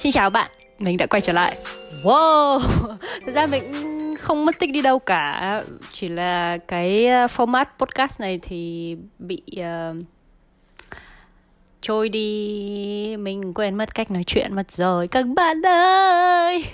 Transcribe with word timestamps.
Xin 0.00 0.12
chào 0.12 0.30
bạn, 0.30 0.50
mình 0.78 0.96
đã 0.96 1.06
quay 1.06 1.20
trở 1.20 1.32
lại. 1.32 1.56
Wow, 2.04 2.60
thật 3.26 3.32
ra 3.32 3.46
mình 3.46 3.64
không 4.18 4.46
mất 4.46 4.58
tích 4.58 4.72
đi 4.72 4.82
đâu 4.82 4.98
cả. 4.98 5.62
Chỉ 5.92 6.08
là 6.08 6.58
cái 6.68 7.06
ờ, 7.06 7.26
format 7.26 7.64
podcast 7.78 8.20
này 8.20 8.38
thì 8.42 8.96
bị 9.18 9.42
uh, 9.60 9.96
trôi 11.80 12.08
đi. 12.08 13.16
Mình 13.16 13.54
quên 13.54 13.74
mất 13.74 13.94
cách 13.94 14.10
nói 14.10 14.24
chuyện 14.26 14.54
mất 14.54 14.70
rồi. 14.70 15.08
Các 15.08 15.26
bạn 15.26 15.66
ơi! 15.66 16.64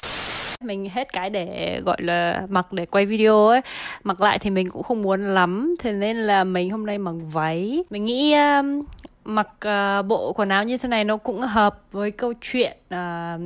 Mình 0.60 0.88
hết 0.90 1.12
cái 1.12 1.30
để 1.30 1.80
gọi 1.84 2.02
là 2.02 2.46
mặc 2.48 2.72
để 2.72 2.86
quay 2.86 3.06
video 3.06 3.46
ấy. 3.46 3.60
Mặc 4.04 4.20
lại 4.20 4.38
thì 4.38 4.50
mình 4.50 4.70
cũng 4.70 4.82
không 4.82 5.02
muốn 5.02 5.34
lắm. 5.34 5.74
Thế 5.78 5.92
nên 5.92 6.16
là 6.16 6.44
mình 6.44 6.70
hôm 6.70 6.86
nay 6.86 6.98
mặc 6.98 7.14
váy. 7.32 7.84
Mình 7.90 8.04
nghĩ 8.04 8.34
um, 8.34 8.82
mặc 9.28 9.48
uh, 9.68 10.06
bộ 10.06 10.32
quần 10.32 10.48
áo 10.48 10.64
như 10.64 10.76
thế 10.78 10.88
này 10.88 11.04
nó 11.04 11.16
cũng 11.16 11.40
hợp 11.40 11.80
với 11.90 12.10
câu 12.10 12.32
chuyện 12.40 12.78
uh, 12.94 13.40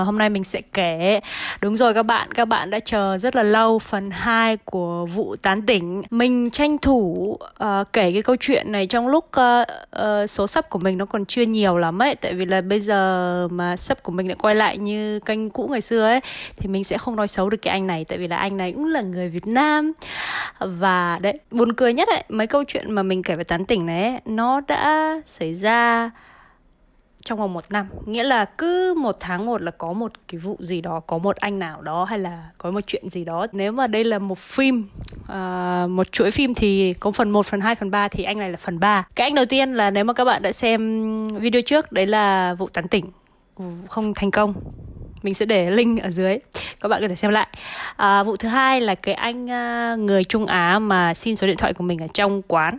à, 0.00 0.02
hôm 0.02 0.18
nay 0.18 0.30
mình 0.30 0.44
sẽ 0.44 0.60
kể. 0.72 1.20
Đúng 1.60 1.76
rồi 1.76 1.94
các 1.94 2.02
bạn, 2.02 2.32
các 2.32 2.44
bạn 2.44 2.70
đã 2.70 2.78
chờ 2.78 3.18
rất 3.18 3.36
là 3.36 3.42
lâu 3.42 3.78
phần 3.78 4.10
2 4.10 4.56
của 4.56 5.06
vụ 5.06 5.36
tán 5.36 5.62
tỉnh. 5.62 6.02
Mình 6.10 6.50
tranh 6.50 6.78
thủ 6.78 7.38
uh, 7.64 7.92
kể 7.92 8.12
cái 8.12 8.22
câu 8.22 8.36
chuyện 8.40 8.72
này 8.72 8.86
trong 8.86 9.08
lúc 9.08 9.24
uh, 9.24 9.68
uh, 10.00 10.30
số 10.30 10.46
sub 10.46 10.64
của 10.68 10.78
mình 10.78 10.98
nó 10.98 11.04
còn 11.04 11.24
chưa 11.24 11.42
nhiều 11.42 11.78
lắm 11.78 12.02
ấy, 12.02 12.14
tại 12.14 12.34
vì 12.34 12.44
là 12.44 12.60
bây 12.60 12.80
giờ 12.80 13.48
mà 13.50 13.76
sub 13.76 13.98
của 14.02 14.12
mình 14.12 14.28
lại 14.28 14.36
quay 14.40 14.54
lại 14.54 14.78
như 14.78 15.20
kênh 15.20 15.50
cũ 15.50 15.68
ngày 15.70 15.80
xưa 15.80 16.04
ấy 16.06 16.20
thì 16.56 16.68
mình 16.68 16.84
sẽ 16.84 16.98
không 16.98 17.16
nói 17.16 17.28
xấu 17.28 17.50
được 17.50 17.62
cái 17.62 17.72
anh 17.72 17.86
này 17.86 18.04
tại 18.04 18.18
vì 18.18 18.28
là 18.28 18.36
anh 18.36 18.56
này 18.56 18.72
cũng 18.72 18.86
là 18.86 19.00
người 19.00 19.28
Việt 19.28 19.46
Nam. 19.46 19.92
Và 20.58 21.18
đấy, 21.22 21.38
buồn 21.50 21.72
cười 21.72 21.92
nhất 21.92 22.08
ấy, 22.08 22.24
mấy 22.28 22.46
câu 22.46 22.64
chuyện 22.68 22.92
mà 22.92 23.02
mình 23.02 23.22
kể 23.22 23.34
về 23.34 23.44
tán 23.44 23.64
tỉnh 23.64 23.86
này 23.86 24.02
ấy, 24.02 24.20
nó 24.24 24.60
đã 24.68 25.14
xảy 25.24 25.54
ra 25.54 26.10
trong 27.26 27.38
vòng 27.38 27.52
một 27.52 27.64
năm. 27.70 27.86
Nghĩa 28.06 28.24
là 28.24 28.44
cứ 28.44 28.94
một 28.94 29.16
tháng 29.20 29.46
một 29.46 29.62
là 29.62 29.70
có 29.70 29.92
một 29.92 30.12
cái 30.28 30.38
vụ 30.38 30.56
gì 30.60 30.80
đó 30.80 31.00
có 31.00 31.18
một 31.18 31.36
anh 31.36 31.58
nào 31.58 31.82
đó 31.82 32.04
hay 32.04 32.18
là 32.18 32.44
có 32.58 32.70
một 32.70 32.80
chuyện 32.86 33.10
gì 33.10 33.24
đó. 33.24 33.46
Nếu 33.52 33.72
mà 33.72 33.86
đây 33.86 34.04
là 34.04 34.18
một 34.18 34.38
phim 34.38 34.84
uh, 35.22 35.90
một 35.90 36.12
chuỗi 36.12 36.30
phim 36.30 36.54
thì 36.54 36.92
có 36.92 37.10
phần 37.10 37.30
1, 37.30 37.46
phần 37.46 37.60
2, 37.60 37.74
phần 37.74 37.90
3 37.90 38.08
thì 38.08 38.24
anh 38.24 38.38
này 38.38 38.50
là 38.50 38.56
phần 38.56 38.80
3 38.80 39.06
cái 39.14 39.26
anh 39.26 39.34
đầu 39.34 39.44
tiên 39.44 39.74
là 39.74 39.90
nếu 39.90 40.04
mà 40.04 40.12
các 40.12 40.24
bạn 40.24 40.42
đã 40.42 40.52
xem 40.52 41.28
video 41.28 41.62
trước 41.62 41.92
đấy 41.92 42.06
là 42.06 42.54
vụ 42.54 42.68
tán 42.68 42.88
tỉnh. 42.88 43.04
Không 43.88 44.14
thành 44.14 44.30
công. 44.30 44.54
Mình 45.22 45.34
sẽ 45.34 45.46
để 45.46 45.70
link 45.70 46.02
ở 46.02 46.10
dưới. 46.10 46.38
Các 46.80 46.88
bạn 46.88 47.02
có 47.02 47.08
thể 47.08 47.14
xem 47.14 47.30
lại. 47.30 47.48
À, 47.96 48.22
vụ 48.22 48.36
thứ 48.36 48.48
hai 48.48 48.80
là 48.80 48.94
cái 48.94 49.14
anh 49.14 49.44
uh, 49.44 49.98
người 49.98 50.24
Trung 50.24 50.46
Á 50.46 50.78
mà 50.78 51.14
xin 51.14 51.36
số 51.36 51.46
điện 51.46 51.56
thoại 51.56 51.72
của 51.72 51.84
mình 51.84 51.98
ở 51.98 52.06
trong 52.14 52.42
quán 52.42 52.78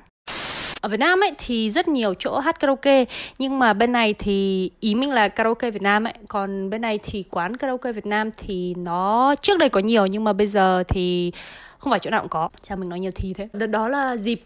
ở 0.88 0.89
Việt 0.89 0.99
Nam 0.99 1.23
ấy 1.23 1.31
thì 1.38 1.69
rất 1.69 1.88
nhiều 1.88 2.13
chỗ 2.13 2.39
hát 2.39 2.59
karaoke 2.59 3.05
nhưng 3.39 3.59
mà 3.59 3.73
bên 3.73 3.91
này 3.91 4.13
thì 4.13 4.71
ý 4.80 4.95
mình 4.95 5.11
là 5.11 5.27
karaoke 5.27 5.71
Việt 5.71 5.81
Nam 5.81 6.03
ấy. 6.03 6.13
Còn 6.27 6.69
bên 6.69 6.81
này 6.81 6.99
thì 7.03 7.23
quán 7.31 7.57
karaoke 7.57 7.91
Việt 7.91 8.05
Nam 8.05 8.30
thì 8.38 8.73
nó 8.77 9.35
trước 9.41 9.59
đây 9.59 9.69
có 9.69 9.80
nhiều 9.80 10.05
nhưng 10.05 10.23
mà 10.23 10.33
bây 10.33 10.47
giờ 10.47 10.83
thì 10.88 11.31
không 11.77 11.91
phải 11.91 11.99
chỗ 11.99 12.09
nào 12.09 12.21
cũng 12.21 12.30
có. 12.30 12.49
Sao 12.63 12.77
mình 12.77 12.89
nói 12.89 12.99
nhiều 12.99 13.11
thì 13.15 13.33
thế. 13.33 13.67
Đó 13.67 13.88
là 13.88 14.17
dịp 14.17 14.43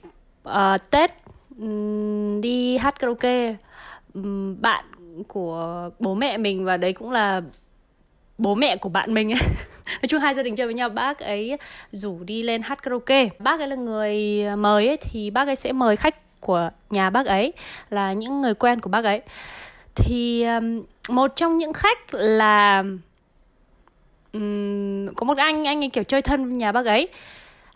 uh, 0.49 0.53
Tết 0.89 1.11
um, 1.59 2.41
đi 2.41 2.77
hát 2.77 2.99
karaoke 2.99 3.55
um, 4.13 4.61
bạn 4.61 4.85
của 5.27 5.89
bố 5.99 6.13
mẹ 6.13 6.37
mình 6.37 6.65
và 6.65 6.77
đấy 6.77 6.93
cũng 6.93 7.11
là 7.11 7.41
bố 8.37 8.55
mẹ 8.55 8.77
của 8.77 8.89
bạn 8.89 9.13
mình 9.13 9.31
ấy. 9.31 9.39
Nói 9.85 10.07
chung 10.07 10.21
hai 10.21 10.33
gia 10.33 10.43
đình 10.43 10.55
chơi 10.55 10.67
với 10.67 10.73
nhau 10.73 10.89
bác 10.89 11.19
ấy 11.19 11.57
rủ 11.91 12.23
đi 12.23 12.43
lên 12.43 12.61
hát 12.61 12.83
karaoke. 12.83 13.29
Bác 13.39 13.59
ấy 13.59 13.67
là 13.67 13.75
người 13.75 14.43
mời 14.57 14.87
ấy 14.87 14.97
thì 14.97 15.29
bác 15.29 15.47
ấy 15.47 15.55
sẽ 15.55 15.71
mời 15.71 15.95
khách 15.95 16.15
của 16.41 16.69
nhà 16.89 17.09
bác 17.09 17.25
ấy 17.25 17.53
là 17.89 18.13
những 18.13 18.41
người 18.41 18.53
quen 18.53 18.81
của 18.81 18.89
bác 18.89 19.05
ấy. 19.05 19.21
Thì 19.95 20.43
um, 20.43 20.83
một 21.09 21.35
trong 21.35 21.57
những 21.57 21.73
khách 21.73 22.13
là 22.13 22.83
um, 24.33 25.07
có 25.15 25.25
một 25.25 25.37
anh 25.37 25.67
anh 25.67 25.83
ấy 25.83 25.89
kiểu 25.89 26.03
chơi 26.03 26.21
thân 26.21 26.57
nhà 26.57 26.71
bác 26.71 26.85
ấy. 26.85 27.07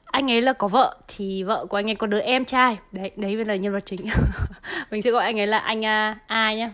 Anh 0.06 0.32
ấy 0.32 0.42
là 0.42 0.54
có 0.54 0.68
vợ 0.68 0.98
thì 1.08 1.44
vợ 1.44 1.66
của 1.66 1.78
anh 1.78 1.90
ấy 1.90 1.96
có 1.96 2.08
đứa 2.08 2.20
em 2.20 2.46
trai. 2.46 2.78
Đấy 2.92 3.12
đấy 3.16 3.36
mới 3.36 3.46
là 3.46 3.56
nhân 3.56 3.74
vật 3.74 3.86
chính. 3.86 4.06
Mình 4.92 5.02
sẽ 5.02 5.12
gọi 5.12 5.26
anh 5.26 5.40
ấy 5.40 5.48
là 5.48 5.58
anh 5.58 5.86
a 5.86 6.18
a 6.28 6.54
nhá. 6.54 6.72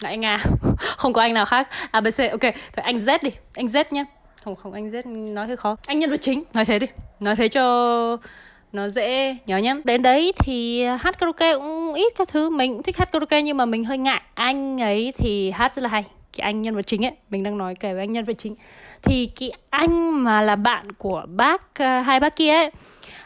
Là 0.00 0.08
anh 0.08 0.24
a. 0.24 0.38
Không 0.78 1.12
có 1.12 1.22
anh 1.22 1.34
nào 1.34 1.44
khác. 1.44 1.68
Abc 1.90 2.30
ok 2.30 2.40
thôi 2.42 2.82
anh 2.82 2.96
z 2.96 3.18
đi. 3.22 3.30
Anh 3.54 3.66
z 3.66 3.84
nhá. 3.90 4.04
Không 4.44 4.56
không 4.56 4.72
anh 4.72 4.90
z 4.90 5.32
nói 5.34 5.46
hơi 5.46 5.56
khó. 5.56 5.76
Anh 5.86 5.98
nhân 5.98 6.10
vật 6.10 6.20
chính. 6.20 6.44
Nói 6.54 6.64
thế 6.64 6.78
đi. 6.78 6.86
Nói 7.20 7.36
thế 7.36 7.48
cho 7.48 8.16
nó 8.74 8.88
dễ 8.88 9.36
nhớ 9.46 9.58
nhá. 9.58 9.74
Đến 9.84 10.02
đấy 10.02 10.32
thì 10.38 10.84
hát 10.84 11.18
karaoke 11.18 11.54
cũng 11.54 11.92
ít 11.94 12.12
các 12.16 12.28
thứ. 12.28 12.50
Mình 12.50 12.72
cũng 12.72 12.82
thích 12.82 12.96
hát 12.96 13.12
karaoke 13.12 13.42
nhưng 13.42 13.56
mà 13.56 13.64
mình 13.64 13.84
hơi 13.84 13.98
ngại. 13.98 14.22
Anh 14.34 14.82
ấy 14.82 15.12
thì 15.18 15.50
hát 15.50 15.74
rất 15.74 15.82
là 15.82 15.88
hay. 15.88 16.04
Cái 16.36 16.44
anh 16.44 16.62
nhân 16.62 16.74
vật 16.74 16.86
chính 16.86 17.04
ấy, 17.04 17.12
mình 17.30 17.42
đang 17.42 17.58
nói 17.58 17.74
kể 17.80 17.92
với 17.92 18.02
anh 18.02 18.12
nhân 18.12 18.24
vật 18.24 18.38
chính. 18.38 18.54
Thì 19.02 19.26
cái 19.40 19.52
anh 19.70 20.24
mà 20.24 20.42
là 20.42 20.56
bạn 20.56 20.92
của 20.92 21.24
bác 21.28 21.74
ờ, 21.74 22.00
hai 22.00 22.20
bác 22.20 22.36
kia 22.36 22.50
ấy 22.50 22.70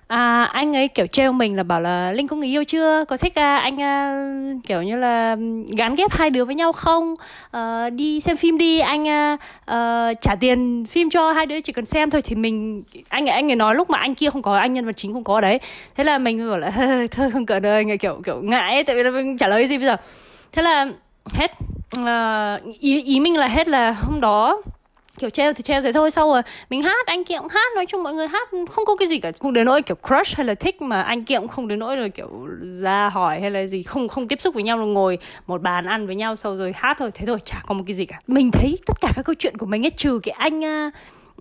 à, 0.08 0.44
anh 0.44 0.76
ấy 0.76 0.88
kiểu 0.88 1.06
trêu 1.06 1.32
mình 1.32 1.56
là 1.56 1.62
bảo 1.62 1.80
là 1.80 2.12
linh 2.12 2.26
có 2.26 2.36
người 2.36 2.48
yêu 2.48 2.64
chưa? 2.64 3.04
Có 3.08 3.16
thích 3.16 3.34
à, 3.38 3.56
anh 3.56 3.82
à, 3.82 4.26
kiểu 4.66 4.82
như 4.82 4.96
là 4.96 5.36
gắn 5.76 5.94
ghép 5.94 6.10
hai 6.12 6.30
đứa 6.30 6.44
với 6.44 6.54
nhau 6.54 6.72
không? 6.72 7.14
À, 7.50 7.90
đi 7.90 8.20
xem 8.20 8.36
phim 8.36 8.58
đi 8.58 8.80
anh 8.80 9.08
à, 9.08 9.36
à, 9.64 10.12
trả 10.20 10.34
tiền 10.34 10.86
phim 10.86 11.10
cho 11.10 11.32
hai 11.32 11.46
đứa 11.46 11.60
chỉ 11.60 11.72
cần 11.72 11.86
xem 11.86 12.10
thôi. 12.10 12.22
Thì 12.22 12.36
mình 12.36 12.82
anh 13.08 13.26
ấy 13.26 13.34
anh 13.34 13.50
ấy 13.50 13.56
nói 13.56 13.74
lúc 13.74 13.90
mà 13.90 13.98
anh 13.98 14.14
kia 14.14 14.30
không 14.30 14.42
có 14.42 14.56
anh 14.56 14.72
nhân 14.72 14.86
vật 14.86 14.96
chính 14.96 15.12
không 15.12 15.24
có 15.24 15.40
đấy. 15.40 15.60
Thế 15.96 16.04
là 16.04 16.18
mình 16.18 16.50
bảo 16.50 16.58
là 16.58 16.70
thôi 17.10 17.30
không 17.30 17.46
cỡ 17.46 17.60
đời 17.60 17.76
anh 17.76 17.90
ấy 17.90 17.98
kiểu 17.98 18.20
kiểu 18.24 18.42
ngại 18.42 18.74
ấy 18.74 18.84
tại 18.84 18.96
vì 18.96 19.02
là 19.02 19.10
mình 19.10 19.38
trả 19.38 19.48
lời 19.48 19.66
gì 19.66 19.78
bây 19.78 19.86
giờ. 19.86 19.96
Thế 20.52 20.62
là 20.62 20.86
hết 21.32 21.52
à, 22.06 22.58
ý 22.80 23.02
ý 23.02 23.20
mình 23.20 23.36
là 23.36 23.48
hết 23.48 23.68
là 23.68 23.90
hôm 23.90 24.20
đó 24.20 24.62
kiểu 25.18 25.30
treo 25.30 25.52
thì 25.52 25.62
treo 25.62 25.82
thế 25.82 25.92
thôi 25.92 26.10
sau 26.10 26.28
rồi 26.32 26.42
mình 26.70 26.82
hát 26.82 27.06
anh 27.06 27.24
kia 27.24 27.38
cũng 27.38 27.48
hát 27.48 27.72
nói 27.74 27.86
chung 27.86 28.02
mọi 28.02 28.14
người 28.14 28.28
hát 28.28 28.48
không 28.70 28.84
có 28.84 28.96
cái 28.96 29.08
gì 29.08 29.18
cả. 29.18 29.32
Không 29.40 29.52
đến 29.52 29.66
nỗi 29.66 29.82
kiểu 29.82 29.96
crush 30.08 30.36
hay 30.36 30.46
là 30.46 30.54
thích 30.54 30.82
mà 30.82 31.02
anh 31.02 31.24
kia 31.24 31.38
cũng 31.38 31.48
không 31.48 31.68
đến 31.68 31.78
nỗi 31.78 31.96
rồi 31.96 32.10
kiểu 32.10 32.28
ra 32.62 33.08
hỏi 33.08 33.40
hay 33.40 33.50
là 33.50 33.66
gì 33.66 33.82
không 33.82 34.08
không 34.08 34.28
tiếp 34.28 34.40
xúc 34.40 34.54
với 34.54 34.62
nhau 34.62 34.78
rồi 34.78 34.86
ngồi 34.86 35.18
một 35.46 35.62
bàn 35.62 35.86
ăn 35.86 36.06
với 36.06 36.16
nhau 36.16 36.36
sau 36.36 36.56
rồi 36.56 36.72
hát 36.76 36.96
thôi. 36.98 37.10
Thế 37.14 37.26
thôi 37.26 37.38
chả 37.44 37.62
có 37.66 37.74
một 37.74 37.84
cái 37.86 37.94
gì 37.94 38.06
cả. 38.06 38.18
Mình 38.26 38.50
thấy 38.50 38.78
tất 38.86 39.00
cả 39.00 39.12
các 39.16 39.24
câu 39.24 39.34
chuyện 39.38 39.56
của 39.56 39.66
mình 39.66 39.86
ấy 39.86 39.90
trừ 39.90 40.20
cái 40.22 40.32
anh 40.38 40.60
uh, 40.60 40.94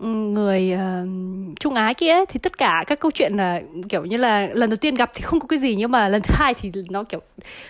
người 0.05 0.73
uh, 0.73 1.59
Trung 1.59 1.75
Á 1.75 1.93
kia 1.93 2.11
ấy, 2.11 2.25
thì 2.25 2.39
tất 2.39 2.57
cả 2.57 2.83
các 2.87 2.99
câu 2.99 3.11
chuyện 3.11 3.37
là 3.37 3.61
kiểu 3.89 4.05
như 4.05 4.17
là 4.17 4.47
lần 4.53 4.69
đầu 4.69 4.77
tiên 4.77 4.95
gặp 4.95 5.11
thì 5.16 5.21
không 5.21 5.39
có 5.39 5.47
cái 5.47 5.59
gì 5.59 5.75
nhưng 5.75 5.91
mà 5.91 6.09
lần 6.09 6.21
thứ 6.21 6.33
hai 6.37 6.53
thì 6.53 6.71
nó 6.89 7.03
kiểu 7.03 7.19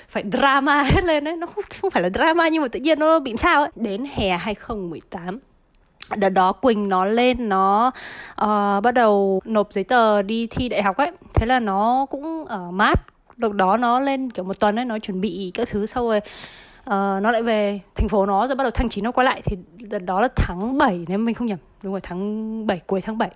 phải 0.09 0.23
drama 0.31 0.83
hết 0.83 1.03
lên 1.03 1.23
đấy 1.23 1.35
nó 1.35 1.47
không, 1.47 1.63
không 1.81 1.91
phải 1.91 2.03
là 2.03 2.09
drama 2.09 2.47
nhưng 2.47 2.61
mà 2.61 2.67
tự 2.67 2.79
nhiên 2.79 2.99
nó 2.99 3.19
bị 3.19 3.33
sao 3.37 3.61
ấy. 3.61 3.71
Đến 3.75 4.05
hè 4.15 4.37
2018 4.37 5.39
đợt 6.15 6.29
đó 6.29 6.51
quỳnh 6.51 6.89
nó 6.89 7.05
lên 7.05 7.49
nó 7.49 7.91
uh, 8.41 8.83
bắt 8.83 8.93
đầu 8.93 9.41
nộp 9.45 9.71
giấy 9.71 9.83
tờ 9.83 10.21
đi 10.21 10.47
thi 10.47 10.69
đại 10.69 10.83
học 10.83 10.97
ấy. 10.97 11.11
Thế 11.33 11.45
là 11.45 11.59
nó 11.59 12.05
cũng 12.09 12.45
ở 12.45 12.71
mát. 12.71 12.95
Đợt 13.37 13.53
đó 13.53 13.77
nó 13.77 13.99
lên 13.99 14.29
kiểu 14.29 14.45
một 14.45 14.59
tuần 14.59 14.79
ấy 14.79 14.85
nó 14.85 14.99
chuẩn 14.99 15.21
bị 15.21 15.51
các 15.53 15.67
thứ 15.71 15.85
sau 15.85 16.07
rồi 16.07 16.17
uh, 16.17 17.21
nó 17.23 17.31
lại 17.31 17.43
về 17.43 17.79
thành 17.95 18.09
phố 18.09 18.25
nó 18.25 18.47
rồi 18.47 18.55
bắt 18.55 18.63
đầu 18.63 18.71
tháng 18.71 18.89
9 18.89 19.03
nó 19.03 19.11
quay 19.11 19.25
lại. 19.25 19.41
Thì 19.45 19.57
đợt 19.89 19.99
đó 19.99 20.21
là 20.21 20.27
tháng 20.35 20.77
7 20.77 21.05
nếu 21.07 21.17
mình 21.17 21.35
không 21.35 21.47
nhầm. 21.47 21.59
Đúng 21.83 21.93
rồi 21.93 22.01
tháng 22.03 22.67
7 22.67 22.79
cuối 22.87 23.01
tháng 23.01 23.17
7 23.17 23.29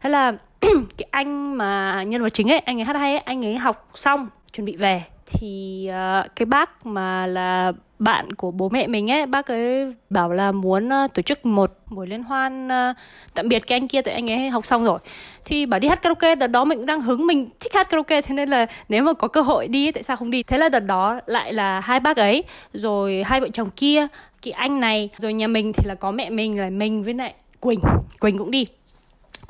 thế 0.00 0.10
là 0.10 0.32
cái 0.96 1.08
anh 1.10 1.58
mà 1.58 2.02
nhân 2.02 2.22
vật 2.22 2.28
chính 2.28 2.52
ấy 2.52 2.58
anh 2.58 2.78
ấy 2.80 2.84
hát 2.84 2.96
hay 2.96 3.12
ấy 3.12 3.18
anh 3.18 3.44
ấy 3.44 3.56
học 3.56 3.88
xong 3.94 4.28
chuẩn 4.52 4.64
bị 4.64 4.76
về. 4.76 5.02
Thì 5.26 5.88
uh, 5.90 6.36
cái 6.36 6.46
bác 6.46 6.86
mà 6.86 7.26
là 7.26 7.72
bạn 7.98 8.32
của 8.32 8.50
bố 8.50 8.68
mẹ 8.68 8.86
mình 8.86 9.10
ấy 9.10 9.26
bác 9.26 9.46
ấy 9.46 9.94
bảo 10.10 10.32
là 10.32 10.52
muốn 10.52 10.88
uh, 10.88 11.14
tổ 11.14 11.22
chức 11.22 11.46
một 11.46 11.72
buổi 11.90 12.06
liên 12.06 12.22
hoan 12.22 12.66
uh, 12.66 12.96
tạm 13.34 13.48
biệt 13.48 13.66
cái 13.66 13.76
anh 13.76 13.88
kia 13.88 14.02
tại 14.02 14.14
anh 14.14 14.30
ấy 14.30 14.48
học 14.48 14.64
xong 14.64 14.84
rồi. 14.84 14.98
Thì 15.44 15.66
bảo 15.66 15.80
đi 15.80 15.88
hát 15.88 16.02
karaoke 16.02 16.34
đợt 16.34 16.46
đó 16.46 16.64
mình 16.64 16.78
cũng 16.78 16.86
đang 16.86 17.00
hứng 17.00 17.26
mình 17.26 17.50
thích 17.60 17.74
hát 17.74 17.90
karaoke 17.90 18.22
thế 18.22 18.34
nên 18.34 18.48
là 18.48 18.66
nếu 18.88 19.02
mà 19.02 19.12
có 19.12 19.28
cơ 19.28 19.40
hội 19.40 19.68
đi 19.68 19.92
tại 19.92 20.02
sao 20.02 20.16
không 20.16 20.30
đi? 20.30 20.42
Thế 20.42 20.58
là 20.58 20.68
đợt 20.68 20.80
đó 20.80 21.20
lại 21.26 21.52
là 21.52 21.80
hai 21.80 22.00
bác 22.00 22.16
ấy 22.16 22.44
rồi 22.72 23.22
hai 23.26 23.40
vợ 23.40 23.48
chồng 23.52 23.70
kia 23.70 24.06
cái 24.42 24.52
anh 24.52 24.80
này 24.80 25.08
rồi 25.16 25.32
nhà 25.32 25.46
mình 25.46 25.72
thì 25.72 25.88
là 25.88 25.94
có 25.94 26.10
mẹ 26.10 26.30
mình 26.30 26.58
là 26.58 26.70
mình 26.70 27.04
với 27.04 27.14
lại 27.14 27.34
quỳnh. 27.60 27.80
Quỳnh 28.20 28.38
cũng 28.38 28.50
đi. 28.50 28.66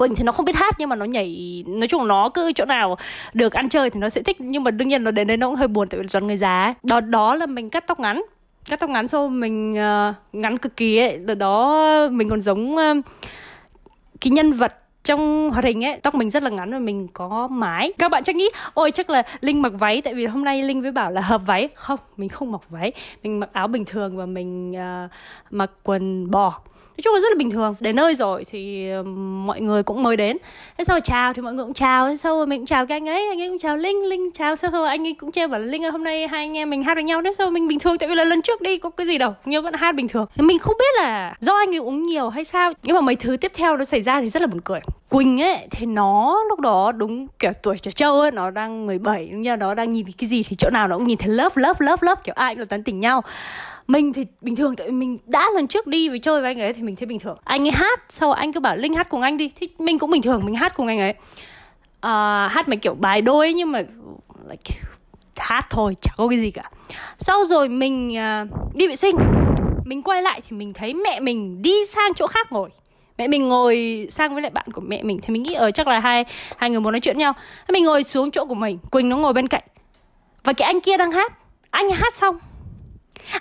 Quỳnh 0.03 0.15
thì 0.15 0.25
nó 0.25 0.33
không 0.33 0.45
biết 0.45 0.57
hát 0.57 0.75
nhưng 0.79 0.89
mà 0.89 0.97
nó 0.97 1.05
nhảy 1.05 1.65
nói 1.67 1.89
chung 1.89 2.09
nó 2.09 2.29
cứ 2.35 2.53
chỗ 2.55 2.65
nào 2.65 2.97
được 3.33 3.53
ăn 3.53 3.69
chơi 3.69 3.91
thì 3.91 4.01
nó 4.01 4.09
sẽ 4.09 4.23
thích. 4.23 4.37
Nhưng 4.41 4.65
mà 4.65 4.71
đương 4.71 4.89
nhiên 4.89 5.05
nó 5.05 5.11
đến 5.11 5.27
đây 5.27 5.37
nó 5.37 5.47
cũng 5.47 5.57
hơi 5.57 5.69
buồn 5.69 5.89
tại 5.89 6.01
vì 6.01 6.07
toàn 6.13 6.27
người 6.27 6.37
già 6.37 6.65
ấy. 6.65 6.75
đó 6.83 7.01
đó 7.01 7.35
là 7.35 7.47
mình 7.47 7.71
cắt 7.71 7.87
tóc 7.87 8.01
ngắn. 8.01 8.23
Cắt 8.69 8.81
tóc 8.81 8.91
ngắn 8.91 9.09
xong 9.09 9.41
mình 9.41 9.73
uh, 9.73 10.15
ngắn 10.33 10.59
cực 10.59 10.77
kỳ 10.77 10.99
ấy. 10.99 11.17
Đợt 11.17 11.35
đó 11.35 12.09
mình 12.11 12.29
còn 12.29 12.41
giống 12.41 12.75
uh, 12.75 13.05
cái 14.21 14.31
nhân 14.31 14.53
vật 14.53 14.75
trong 15.05 15.51
hoạt 15.51 15.65
hình 15.65 15.85
ấy. 15.85 15.97
Tóc 16.03 16.15
mình 16.15 16.31
rất 16.31 16.43
là 16.43 16.51
ngắn 16.51 16.73
và 16.73 16.79
mình 16.79 17.09
có 17.13 17.49
mái. 17.51 17.93
Các 17.99 18.11
bạn 18.11 18.25
chắc 18.25 18.37
nghĩ 18.37 18.51
ôi 18.75 18.91
chắc 18.91 19.11
là 19.11 19.23
linh 19.41 19.63
mặc 19.63 19.73
váy 19.79 20.03
tại 20.03 20.15
vì 20.15 20.27
hôm 20.27 20.45
nay 20.45 20.63
linh 20.63 20.83
với 20.83 20.93
bảo 20.93 21.11
là 21.11 21.21
hợp 21.21 21.43
váy. 21.47 21.69
Không 21.75 21.99
mình 22.17 22.29
không 22.29 22.53
mặc 22.53 22.61
váy. 22.69 22.93
Mình 23.23 23.41
mặc 23.41 23.51
áo 23.53 23.69
bình 23.69 23.85
thường 23.85 24.17
và 24.17 24.27
mình 24.27 24.73
uh, 24.73 25.11
mặc 25.51 25.71
quần 25.83 26.31
bò 26.31 26.61
nói 26.97 27.03
chung 27.03 27.15
là 27.15 27.21
rất 27.21 27.29
là 27.29 27.35
bình 27.39 27.51
thường. 27.51 27.75
Đến 27.81 27.97
nơi 27.97 28.15
rồi 28.15 28.45
thì 28.51 28.87
mọi 29.47 29.61
người 29.61 29.83
cũng 29.83 30.03
mới 30.03 30.17
đến. 30.17 30.37
Thế 30.79 30.85
sau 30.85 31.01
chào 31.01 31.33
thì 31.33 31.43
mọi 31.43 31.55
người 31.55 31.65
cũng 31.65 31.75
chào. 31.75 32.09
Thế 32.09 32.17
sau 32.17 32.47
mình 32.47 32.61
cũng 32.61 32.67
chào 32.67 32.87
cái 32.87 32.97
anh 32.97 33.09
ấy 33.09 33.29
anh 33.29 33.41
ấy 33.41 33.49
cũng 33.49 33.59
chào 33.59 33.77
linh 33.77 34.05
linh 34.05 34.31
chào. 34.31 34.57
Sau 34.57 34.71
rồi 34.71 34.89
anh 34.89 35.07
ấy 35.07 35.15
cũng 35.15 35.33
trêu 35.33 35.49
bảo 35.49 35.61
là, 35.61 35.67
linh 35.67 35.85
ơi, 35.85 35.91
hôm 35.91 36.05
nay 36.05 36.29
hai 36.29 36.45
anh 36.45 36.57
em 36.57 36.71
mình 36.71 36.83
hát 36.83 36.95
với 36.95 37.05
nhau 37.05 37.21
đấy. 37.21 37.33
Sau 37.39 37.51
mình 37.51 37.69
bình 37.69 37.79
thường, 37.79 37.99
tại 37.99 38.09
vì 38.09 38.15
là 38.15 38.25
lần 38.25 38.43
trước 38.43 38.61
đi 38.61 38.77
có 38.77 38.91
cái 38.91 39.07
gì 39.07 39.19
đâu, 39.19 39.35
nhưng 39.45 39.65
vẫn 39.65 39.75
hát 39.75 39.95
bình 39.95 40.09
thường. 40.09 40.27
Mình 40.37 40.59
không 40.59 40.77
biết 40.79 41.03
là 41.03 41.35
do 41.41 41.57
anh 41.57 41.75
ấy 41.75 41.79
uống 41.79 42.03
nhiều 42.03 42.29
hay 42.29 42.45
sao. 42.45 42.73
Nhưng 42.83 42.95
mà 42.95 43.01
mấy 43.01 43.17
thứ 43.17 43.37
tiếp 43.37 43.53
theo 43.55 43.77
nó 43.77 43.85
xảy 43.85 44.03
ra 44.03 44.21
thì 44.21 44.29
rất 44.29 44.43
là 44.43 44.47
buồn 44.47 44.61
cười. 44.61 44.81
Quỳnh 45.13 45.43
ấy 45.43 45.67
thì 45.71 45.87
nó 45.87 46.39
lúc 46.49 46.61
đó 46.61 46.93
đúng 46.93 47.27
kiểu 47.39 47.53
tuổi 47.63 47.79
trẻ 47.79 47.91
trâu 47.91 48.21
ấy 48.21 48.31
nó 48.31 48.51
đang 48.51 48.87
17 48.87 49.29
đúng 49.33 49.43
như 49.43 49.57
nó 49.57 49.75
đang 49.75 49.93
nhìn 49.93 50.07
cái 50.19 50.29
gì 50.29 50.43
thì 50.43 50.57
chỗ 50.59 50.71
nào 50.73 50.89
nó 50.89 50.99
cũng 50.99 51.07
nhìn 51.07 51.19
thấy 51.19 51.29
lớp 51.29 51.57
lớp 51.57 51.81
lớp 51.81 52.03
lớp 52.03 52.25
kiểu 52.25 52.35
ai 52.39 52.55
cũng 52.55 52.59
là 52.61 52.65
tán 52.65 52.83
tỉnh 52.83 53.01
nhau. 53.01 53.23
Mình 53.87 54.13
thì 54.13 54.27
bình 54.41 54.57
thường 54.57 54.77
tại 54.77 54.87
vì 54.87 54.93
mình 54.93 55.19
đã 55.27 55.51
lần 55.55 55.67
trước 55.67 55.87
đi 55.87 56.09
với 56.09 56.19
chơi 56.19 56.41
với 56.41 56.51
anh 56.51 56.61
ấy 56.61 56.73
thì 56.73 56.83
mình 56.83 56.97
thấy 56.97 57.07
bình 57.07 57.19
thường. 57.19 57.37
Anh 57.45 57.67
ấy 57.67 57.73
hát 57.73 58.01
sau 58.11 58.33
anh 58.33 58.53
cứ 58.53 58.61
bảo 58.61 58.77
linh 58.77 58.95
hát 58.95 59.09
cùng 59.11 59.23
anh 59.23 59.37
đi 59.37 59.51
thì 59.61 59.69
mình 59.79 59.99
cũng 59.99 60.11
bình 60.11 60.23
thường 60.23 60.45
mình 60.45 60.55
hát 60.55 60.73
cùng 60.77 60.87
anh 60.87 60.99
ấy. 60.99 61.15
Uh, 62.07 62.53
hát 62.53 62.69
mấy 62.69 62.77
kiểu 62.77 62.95
bài 62.95 63.23
đôi 63.23 63.53
nhưng 63.53 63.73
mà 63.73 63.83
like, 64.51 64.81
hát 65.37 65.67
thôi 65.71 65.97
chả 66.01 66.11
có 66.17 66.29
cái 66.29 66.39
gì 66.39 66.51
cả. 66.51 66.71
Sau 67.19 67.45
rồi 67.45 67.69
mình 67.69 68.17
uh, 68.43 68.75
đi 68.75 68.89
vệ 68.89 68.97
sinh. 68.97 69.17
Mình 69.85 70.03
quay 70.03 70.23
lại 70.23 70.41
thì 70.49 70.57
mình 70.57 70.73
thấy 70.73 70.95
mẹ 70.95 71.21
mình 71.21 71.63
đi 71.63 71.75
sang 71.95 72.15
chỗ 72.15 72.27
khác 72.27 72.53
ngồi 72.53 72.71
mẹ 73.19 73.29
mình 73.29 73.49
ngồi 73.49 74.07
sang 74.11 74.33
với 74.33 74.43
lại 74.43 74.51
bạn 74.51 74.67
của 74.73 74.81
mẹ 74.81 75.03
mình 75.03 75.19
thì 75.23 75.33
mình 75.33 75.43
nghĩ 75.43 75.55
ở 75.55 75.71
chắc 75.71 75.89
là 75.89 75.99
hai 75.99 76.25
hai 76.57 76.71
người 76.71 76.81
muốn 76.81 76.93
nói 76.93 77.01
chuyện 77.01 77.19
nhau. 77.19 77.33
Mình 77.69 77.85
ngồi 77.85 78.05
xuống 78.05 78.31
chỗ 78.31 78.45
của 78.45 78.55
mình 78.55 78.79
quỳnh 78.91 79.09
nó 79.09 79.17
ngồi 79.17 79.33
bên 79.33 79.49
cạnh. 79.49 79.63
Và 80.45 80.53
cái 80.53 80.67
anh 80.67 80.81
kia 80.81 80.97
đang 80.97 81.13
hát. 81.13 81.33
Anh 81.71 81.91
hát 81.91 82.15
xong. 82.15 82.39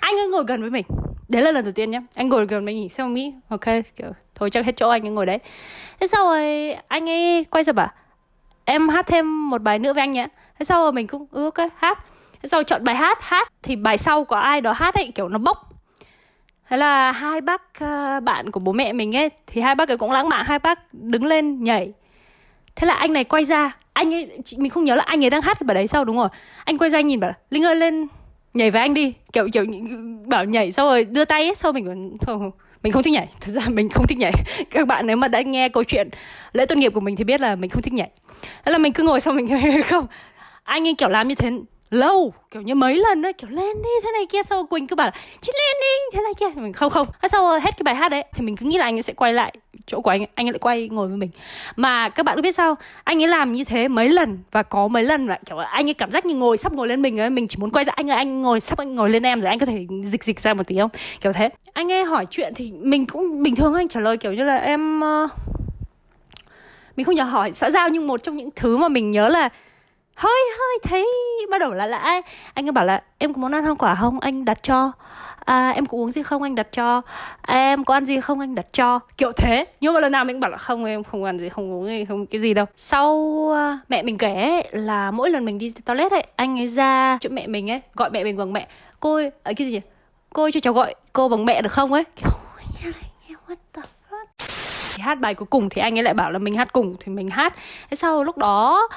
Anh 0.00 0.16
ấy 0.16 0.28
ngồi 0.28 0.44
gần 0.48 0.60
với 0.60 0.70
mình. 0.70 0.84
Đấy 1.28 1.42
là 1.42 1.50
lần 1.50 1.64
đầu 1.64 1.72
tiên 1.72 1.90
nhá. 1.90 2.00
Anh 2.14 2.28
ngồi 2.28 2.46
gần 2.46 2.64
với 2.64 2.74
mình 2.74 2.88
xong 2.88 3.14
nghĩ 3.14 3.32
ok 3.48 3.64
kiểu 3.96 4.10
thôi 4.34 4.50
chắc 4.50 4.64
hết 4.66 4.76
chỗ 4.76 4.88
anh 4.88 5.06
ấy 5.06 5.10
ngồi 5.10 5.26
đấy. 5.26 5.38
Thế 6.00 6.06
sau 6.06 6.24
rồi 6.24 6.72
anh 6.88 7.10
ấy 7.10 7.44
quay 7.50 7.64
ra 7.64 7.72
bảo 7.72 7.88
em 8.64 8.88
hát 8.88 9.06
thêm 9.06 9.50
một 9.50 9.62
bài 9.62 9.78
nữa 9.78 9.92
với 9.92 10.00
anh 10.00 10.10
nhé. 10.10 10.28
Thế 10.58 10.64
sau 10.64 10.82
rồi 10.82 10.92
mình 10.92 11.06
cũng 11.06 11.26
ừ, 11.30 11.44
ok 11.44 11.68
hát. 11.76 11.98
Thế 12.42 12.48
sau 12.48 12.62
chọn 12.62 12.84
bài 12.84 12.94
hát 12.94 13.18
hát 13.22 13.48
thì 13.62 13.76
bài 13.76 13.98
sau 13.98 14.24
có 14.24 14.38
ai 14.38 14.60
đó 14.60 14.72
hát 14.72 14.94
ấy 14.94 15.12
kiểu 15.14 15.28
nó 15.28 15.38
bốc 15.38 15.71
thế 16.70 16.76
là 16.76 17.12
hai 17.12 17.40
bác 17.40 17.62
uh, 17.84 18.22
bạn 18.22 18.50
của 18.50 18.60
bố 18.60 18.72
mẹ 18.72 18.92
mình 18.92 19.16
ấy 19.16 19.30
thì 19.46 19.60
hai 19.60 19.74
bác 19.74 19.90
ấy 19.90 19.96
cũng 19.96 20.12
lãng 20.12 20.28
mạn 20.28 20.44
hai 20.46 20.58
bác 20.58 20.94
đứng 20.94 21.24
lên 21.24 21.64
nhảy. 21.64 21.92
Thế 22.76 22.86
là 22.86 22.94
anh 22.94 23.12
này 23.12 23.24
quay 23.24 23.44
ra 23.44 23.76
anh 23.92 24.14
ấy 24.14 24.30
mình 24.56 24.70
không 24.70 24.84
nhớ 24.84 24.94
là 24.94 25.02
anh 25.02 25.24
ấy 25.24 25.30
đang 25.30 25.42
hát 25.42 25.62
bài 25.62 25.74
đấy 25.74 25.86
sau 25.86 26.04
đúng 26.04 26.16
rồi 26.16 26.28
anh 26.64 26.78
quay 26.78 26.90
ra 26.90 26.98
anh 26.98 27.06
nhìn 27.06 27.20
bảo 27.20 27.32
linh 27.50 27.64
ơi 27.64 27.76
lên 27.76 28.06
nhảy 28.54 28.70
với 28.70 28.80
anh 28.80 28.94
đi. 28.94 29.14
Kiểu 29.32 29.48
kiểu 29.52 29.64
bảo 30.26 30.44
nhảy 30.44 30.72
sau 30.72 30.86
rồi 30.86 31.04
đưa 31.04 31.24
tay 31.24 31.46
ấy 31.46 31.54
sau 31.54 31.72
mình 31.72 31.86
còn 31.86 32.18
không 32.26 32.50
mình 32.82 32.92
không 32.92 33.02
thích 33.02 33.12
nhảy. 33.12 33.28
Thật 33.40 33.52
ra 33.52 33.62
mình 33.68 33.88
không 33.88 34.06
thích 34.06 34.18
nhảy. 34.18 34.32
Các 34.70 34.86
bạn 34.86 35.06
nếu 35.06 35.16
mà 35.16 35.28
đã 35.28 35.42
nghe 35.42 35.68
câu 35.68 35.84
chuyện 35.84 36.08
lễ 36.52 36.66
tốt 36.66 36.76
nghiệp 36.76 36.92
của 36.94 37.00
mình 37.00 37.16
thì 37.16 37.24
biết 37.24 37.40
là 37.40 37.56
mình 37.56 37.70
không 37.70 37.82
thích 37.82 37.94
nhảy. 37.94 38.10
Thế 38.64 38.72
là 38.72 38.78
mình 38.78 38.92
cứ 38.92 39.02
ngồi 39.02 39.20
sau 39.20 39.34
mình 39.34 39.48
không. 39.88 40.06
Anh 40.62 40.86
ấy 40.86 40.94
kiểu 40.98 41.08
làm 41.08 41.28
như 41.28 41.34
thế 41.34 41.50
lâu, 41.92 42.34
kiểu 42.50 42.62
như 42.62 42.74
mấy 42.74 42.96
lần 42.96 43.26
ấy, 43.26 43.32
kiểu 43.32 43.50
lên 43.50 43.82
đi, 43.82 43.90
thế 44.02 44.10
này 44.12 44.26
kia 44.26 44.42
sau 44.42 44.66
quỳnh 44.66 44.86
cứ 44.86 44.96
bảo 44.96 45.06
là 45.06 45.12
chị 45.40 45.52
lên 45.54 45.76
đi 45.80 46.16
thế 46.16 46.22
này 46.22 46.32
kia. 46.34 46.60
Mình 46.60 46.72
không 46.72 46.90
không. 46.90 47.06
Sau 47.28 47.58
hết 47.58 47.76
cái 47.76 47.82
bài 47.84 47.94
hát 47.94 48.08
đấy 48.08 48.24
thì 48.34 48.44
mình 48.44 48.56
cứ 48.56 48.66
nghĩ 48.66 48.78
là 48.78 48.84
anh 48.84 48.96
ấy 48.96 49.02
sẽ 49.02 49.12
quay 49.12 49.32
lại 49.32 49.54
chỗ 49.86 50.00
của 50.00 50.10
anh 50.10 50.20
ấy 50.20 50.28
anh 50.34 50.46
ấy 50.46 50.52
lại 50.52 50.58
quay 50.58 50.88
ngồi 50.88 51.08
với 51.08 51.16
mình. 51.16 51.30
Mà 51.76 52.08
các 52.08 52.22
bạn 52.22 52.36
có 52.36 52.42
biết 52.42 52.52
sao? 52.52 52.74
Anh 53.04 53.22
ấy 53.22 53.28
làm 53.28 53.52
như 53.52 53.64
thế 53.64 53.88
mấy 53.88 54.08
lần 54.08 54.38
và 54.50 54.62
có 54.62 54.88
mấy 54.88 55.04
lần 55.04 55.26
là, 55.26 55.38
kiểu, 55.46 55.58
anh 55.58 55.88
ấy 55.88 55.94
cảm 55.94 56.10
giác 56.10 56.26
như 56.26 56.34
ngồi 56.34 56.58
sắp 56.58 56.72
ngồi 56.72 56.88
lên 56.88 57.02
mình 57.02 57.20
ấy, 57.20 57.30
mình 57.30 57.48
chỉ 57.48 57.56
muốn 57.60 57.70
quay 57.70 57.84
ra, 57.84 57.92
anh 57.96 58.10
ơi, 58.10 58.16
anh 58.16 58.42
ngồi 58.42 58.60
sắp 58.60 58.78
anh 58.78 58.94
ngồi 58.94 59.10
lên 59.10 59.22
em 59.22 59.40
rồi 59.40 59.48
anh 59.48 59.58
có 59.58 59.66
thể 59.66 59.86
dịch 60.04 60.24
dịch 60.24 60.40
ra 60.40 60.54
một 60.54 60.66
tí 60.66 60.78
không? 60.78 60.90
Kiểu 61.20 61.32
thế. 61.32 61.48
Anh 61.72 61.92
ấy 61.92 62.04
hỏi 62.04 62.26
chuyện 62.30 62.52
thì 62.56 62.72
mình 62.72 63.06
cũng 63.06 63.42
bình 63.42 63.56
thường 63.56 63.74
anh 63.74 63.88
trả 63.88 64.00
lời 64.00 64.16
kiểu 64.16 64.32
như 64.32 64.44
là 64.44 64.56
em 64.56 65.00
ờ, 65.00 65.28
mình 66.96 67.06
không 67.06 67.14
nhớ 67.14 67.24
hỏi 67.24 67.52
xã 67.52 67.70
giao 67.70 67.88
nhưng 67.88 68.06
một 68.06 68.22
trong 68.22 68.36
những 68.36 68.50
thứ 68.56 68.76
mà 68.76 68.88
mình 68.88 69.10
nhớ 69.10 69.28
là 69.28 69.48
hơi 70.22 70.42
hơi 70.58 70.78
thấy 70.82 71.06
bắt 71.50 71.58
đầu 71.58 71.74
là 71.74 71.86
lạ. 71.86 72.20
Anh 72.54 72.68
ấy 72.68 72.72
bảo 72.72 72.86
là 72.86 73.02
em 73.18 73.34
có 73.34 73.40
muốn 73.40 73.52
ăn 73.52 73.64
hoa 73.64 73.74
quả 73.74 73.94
không? 73.94 74.20
Anh 74.20 74.44
đặt 74.44 74.62
cho. 74.62 74.92
À, 75.44 75.70
em 75.70 75.86
có 75.86 75.98
uống 75.98 76.12
gì 76.12 76.22
không? 76.22 76.42
Anh 76.42 76.54
đặt 76.54 76.66
cho. 76.72 77.02
À, 77.42 77.58
em 77.58 77.84
có 77.84 77.94
ăn 77.94 78.06
gì 78.06 78.20
không? 78.20 78.40
Anh 78.40 78.54
đặt 78.54 78.66
cho. 78.72 79.00
Kiểu 79.18 79.32
thế. 79.36 79.64
Nhưng 79.80 79.94
mà 79.94 80.00
lần 80.00 80.12
nào 80.12 80.24
mình 80.24 80.40
bảo 80.40 80.50
là 80.50 80.56
không 80.56 80.84
em 80.84 81.04
không 81.04 81.24
ăn 81.24 81.38
gì 81.38 81.48
không 81.48 81.72
uống 81.72 81.86
gì 81.86 82.04
không 82.04 82.26
cái 82.26 82.40
gì 82.40 82.54
đâu. 82.54 82.66
Sau 82.76 83.48
à, 83.54 83.78
mẹ 83.88 84.02
mình 84.02 84.18
kể 84.18 84.62
là 84.70 85.10
mỗi 85.10 85.30
lần 85.30 85.44
mình 85.44 85.58
đi 85.58 85.74
toilet 85.84 86.12
ấy 86.12 86.26
anh 86.36 86.60
ấy 86.60 86.68
ra 86.68 87.18
chỗ 87.20 87.30
mẹ 87.32 87.46
mình 87.46 87.70
ấy 87.70 87.80
gọi 87.94 88.10
mẹ 88.10 88.24
mình 88.24 88.36
bằng 88.36 88.52
mẹ. 88.52 88.66
Cô 89.00 89.14
ơi 89.14 89.30
à, 89.42 89.52
cái 89.56 89.66
gì 89.66 89.80
cô 90.32 90.42
ơi 90.42 90.52
cho 90.52 90.60
cháu 90.60 90.72
gọi 90.72 90.94
cô 91.12 91.28
bằng 91.28 91.44
mẹ 91.44 91.62
được 91.62 91.72
không 91.72 91.92
ấy? 91.92 92.04
Kiểu 92.16 92.30
what 93.48 93.56
the 93.72 93.82
hát 95.02 95.20
bài 95.20 95.34
cuối 95.34 95.46
cùng 95.50 95.68
thì 95.68 95.82
anh 95.82 95.98
ấy 95.98 96.02
lại 96.02 96.14
bảo 96.14 96.30
là 96.30 96.38
mình 96.38 96.56
hát 96.56 96.72
cùng 96.72 96.96
thì 97.00 97.12
mình 97.12 97.30
hát. 97.30 97.54
Thế 97.90 97.94
sau 97.94 98.24
lúc 98.24 98.38
đó 98.38 98.88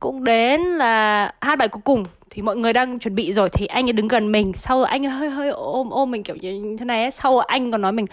cũng 0.00 0.24
đến 0.24 0.60
là 0.60 1.32
hát 1.40 1.58
bài 1.58 1.68
cuối 1.68 1.82
cùng. 1.84 2.04
Thì 2.30 2.42
mọi 2.42 2.56
người 2.56 2.72
đang 2.72 2.98
chuẩn 2.98 3.14
bị 3.14 3.32
rồi 3.32 3.48
thì 3.48 3.66
anh 3.66 3.86
ấy 3.86 3.92
đứng 3.92 4.08
gần 4.08 4.32
mình. 4.32 4.52
Sau 4.54 4.84
anh 4.84 5.06
ấy 5.06 5.10
hơi 5.10 5.30
hơi 5.30 5.48
ôm 5.50 5.90
ôm 5.90 6.10
mình 6.10 6.22
kiểu 6.22 6.36
như 6.36 6.76
thế 6.78 6.84
này 6.84 7.02
ấy. 7.02 7.10
sau 7.10 7.38
anh 7.38 7.70
còn 7.70 7.80
nói 7.80 7.92
mình 7.92 8.06